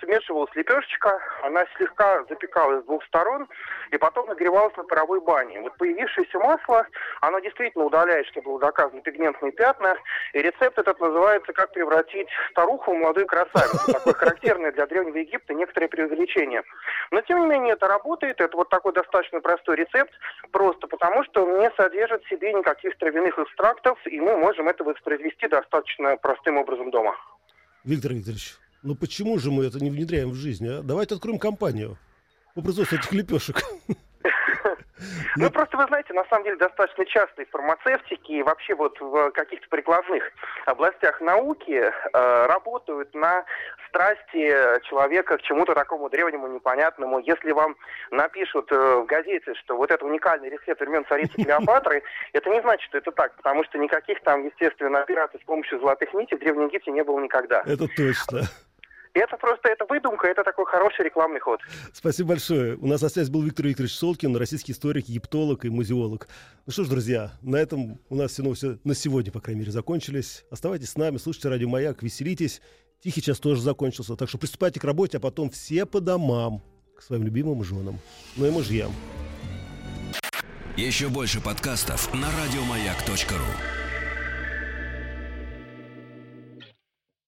смешивалась 0.00 0.54
лепешечка, 0.54 1.20
она 1.42 1.64
слегка 1.76 2.24
запекалась 2.28 2.82
с 2.82 2.86
двух 2.86 3.04
сторон 3.04 3.48
и 3.90 3.96
потом 3.96 4.26
нагревалась 4.26 4.76
на 4.76 4.84
паровой 4.84 5.20
бане. 5.20 5.60
Вот 5.60 5.76
появившееся 5.76 6.38
масло, 6.38 6.86
оно 7.20 7.38
действительно 7.38 7.84
удаляет, 7.84 8.26
что 8.26 8.42
было 8.42 8.58
доказано, 8.58 9.00
пигментные 9.02 9.52
пятна, 9.52 9.96
и 10.32 10.38
рецепт 10.42 10.78
этот 10.78 10.98
называется 11.00 11.52
«Как 11.52 11.72
превратить 11.72 12.28
старуху 12.50 12.92
в 12.92 12.98
молодую 12.98 13.26
красавицу». 13.26 13.92
Такое 13.92 14.14
характерное 14.14 14.72
для 14.72 14.86
Древнего 14.86 15.16
Египта 15.16 15.54
некоторое 15.54 15.88
преувеличение. 15.88 16.62
Но, 17.10 17.20
тем 17.22 17.40
не 17.40 17.46
менее, 17.46 17.74
это 17.74 17.86
работает, 17.86 18.40
это 18.40 18.56
вот 18.56 18.68
такой 18.68 18.92
достаточно 18.92 19.40
простой 19.40 19.76
рецепт, 19.76 20.12
просто 20.50 20.86
потому 20.86 21.24
что 21.24 21.44
он 21.44 21.60
не 21.60 21.70
содержит 21.76 22.24
в 22.24 22.28
себе 22.28 22.52
никаких 22.52 22.96
травяных 22.98 23.38
экстрактов, 23.38 23.98
и 24.06 24.20
мы 24.20 24.36
можем 24.36 24.68
это 24.68 24.84
воспроизвести 24.84 25.48
достаточно 25.48 26.16
простым 26.16 26.58
образом 26.58 26.90
дома. 26.90 27.16
Виктор 27.84 28.12
Викторович, 28.12 28.56
ну 28.86 28.94
почему 28.94 29.38
же 29.38 29.50
мы 29.50 29.66
это 29.66 29.82
не 29.82 29.90
внедряем 29.90 30.30
в 30.30 30.34
жизнь? 30.34 30.66
А? 30.68 30.80
Давайте 30.82 31.16
откроем 31.16 31.38
компанию 31.38 31.98
по 32.54 32.62
производству 32.62 32.96
этих 32.96 33.12
лепешек. 33.12 33.62
Ну, 35.36 35.50
просто, 35.50 35.76
вы 35.76 35.84
знаете, 35.88 36.14
на 36.14 36.24
самом 36.24 36.44
деле 36.44 36.56
достаточно 36.56 37.04
часто 37.04 37.42
и 37.42 37.44
в 37.44 37.50
фармацевтике, 37.50 38.38
и 38.38 38.42
вообще 38.42 38.74
вот 38.74 38.98
в 38.98 39.30
каких-то 39.32 39.68
прикладных 39.68 40.24
областях 40.64 41.20
науки 41.20 41.72
э, 41.72 42.46
работают 42.46 43.14
на 43.14 43.44
страсти 43.88 44.54
человека 44.88 45.36
к 45.36 45.42
чему-то 45.42 45.74
такому 45.74 46.08
древнему, 46.08 46.48
непонятному. 46.48 47.18
Если 47.18 47.52
вам 47.52 47.76
напишут 48.10 48.72
э, 48.72 48.96
в 48.96 49.06
газете, 49.06 49.54
что 49.54 49.76
вот 49.76 49.90
это 49.90 50.04
уникальный 50.04 50.48
рецепт 50.48 50.80
времен 50.80 51.04
царицы 51.06 51.34
Клеопатры, 51.34 52.02
это 52.32 52.50
не 52.50 52.60
значит, 52.62 52.88
что 52.88 52.98
это 52.98 53.12
так, 53.12 53.34
потому 53.36 53.64
что 53.64 53.78
никаких 53.78 54.22
там, 54.22 54.44
естественно, 54.44 55.02
операций 55.02 55.40
с 55.40 55.44
помощью 55.44 55.78
золотых 55.80 56.12
нитей 56.14 56.36
в 56.36 56.40
Древнем 56.40 56.68
Египте 56.68 56.90
не 56.90 57.04
было 57.04 57.20
никогда. 57.20 57.62
Это 57.66 57.86
точно. 57.88 58.42
Это 59.16 59.38
просто, 59.38 59.70
это 59.70 59.86
выдумка, 59.88 60.26
это 60.26 60.44
такой 60.44 60.66
хороший 60.66 61.06
рекламный 61.06 61.40
ход. 61.40 61.58
Спасибо 61.94 62.30
большое. 62.30 62.76
У 62.76 62.86
нас 62.86 63.00
на 63.00 63.08
связи 63.08 63.30
был 63.30 63.40
Виктор 63.42 63.66
Викторович 63.66 63.94
Солкин, 63.94 64.36
российский 64.36 64.72
историк, 64.72 65.08
египтолог 65.08 65.64
и 65.64 65.70
музеолог. 65.70 66.28
Ну 66.66 66.72
что 66.72 66.84
ж, 66.84 66.88
друзья, 66.88 67.32
на 67.40 67.56
этом 67.56 67.98
у 68.10 68.14
нас 68.14 68.32
все 68.32 68.42
новости 68.42 68.78
на 68.84 68.94
сегодня, 68.94 69.32
по 69.32 69.40
крайней 69.40 69.60
мере, 69.60 69.72
закончились. 69.72 70.44
Оставайтесь 70.50 70.90
с 70.90 70.96
нами, 70.98 71.16
слушайте 71.16 71.48
радио 71.48 71.66
«Маяк», 71.66 72.02
веселитесь. 72.02 72.60
Тихий 73.02 73.22
час 73.22 73.40
тоже 73.40 73.62
закончился, 73.62 74.16
так 74.16 74.28
что 74.28 74.36
приступайте 74.36 74.80
к 74.80 74.84
работе, 74.84 75.16
а 75.16 75.20
потом 75.20 75.48
все 75.48 75.86
по 75.86 76.02
домам 76.02 76.62
к 76.94 77.00
своим 77.00 77.24
любимым 77.24 77.64
женам, 77.64 77.98
ну 78.36 78.46
и 78.46 78.50
мужьям. 78.50 78.92
Еще 80.76 81.08
больше 81.08 81.40
подкастов 81.40 82.12
на 82.12 82.28
радиомаяк.ру. 82.32 83.85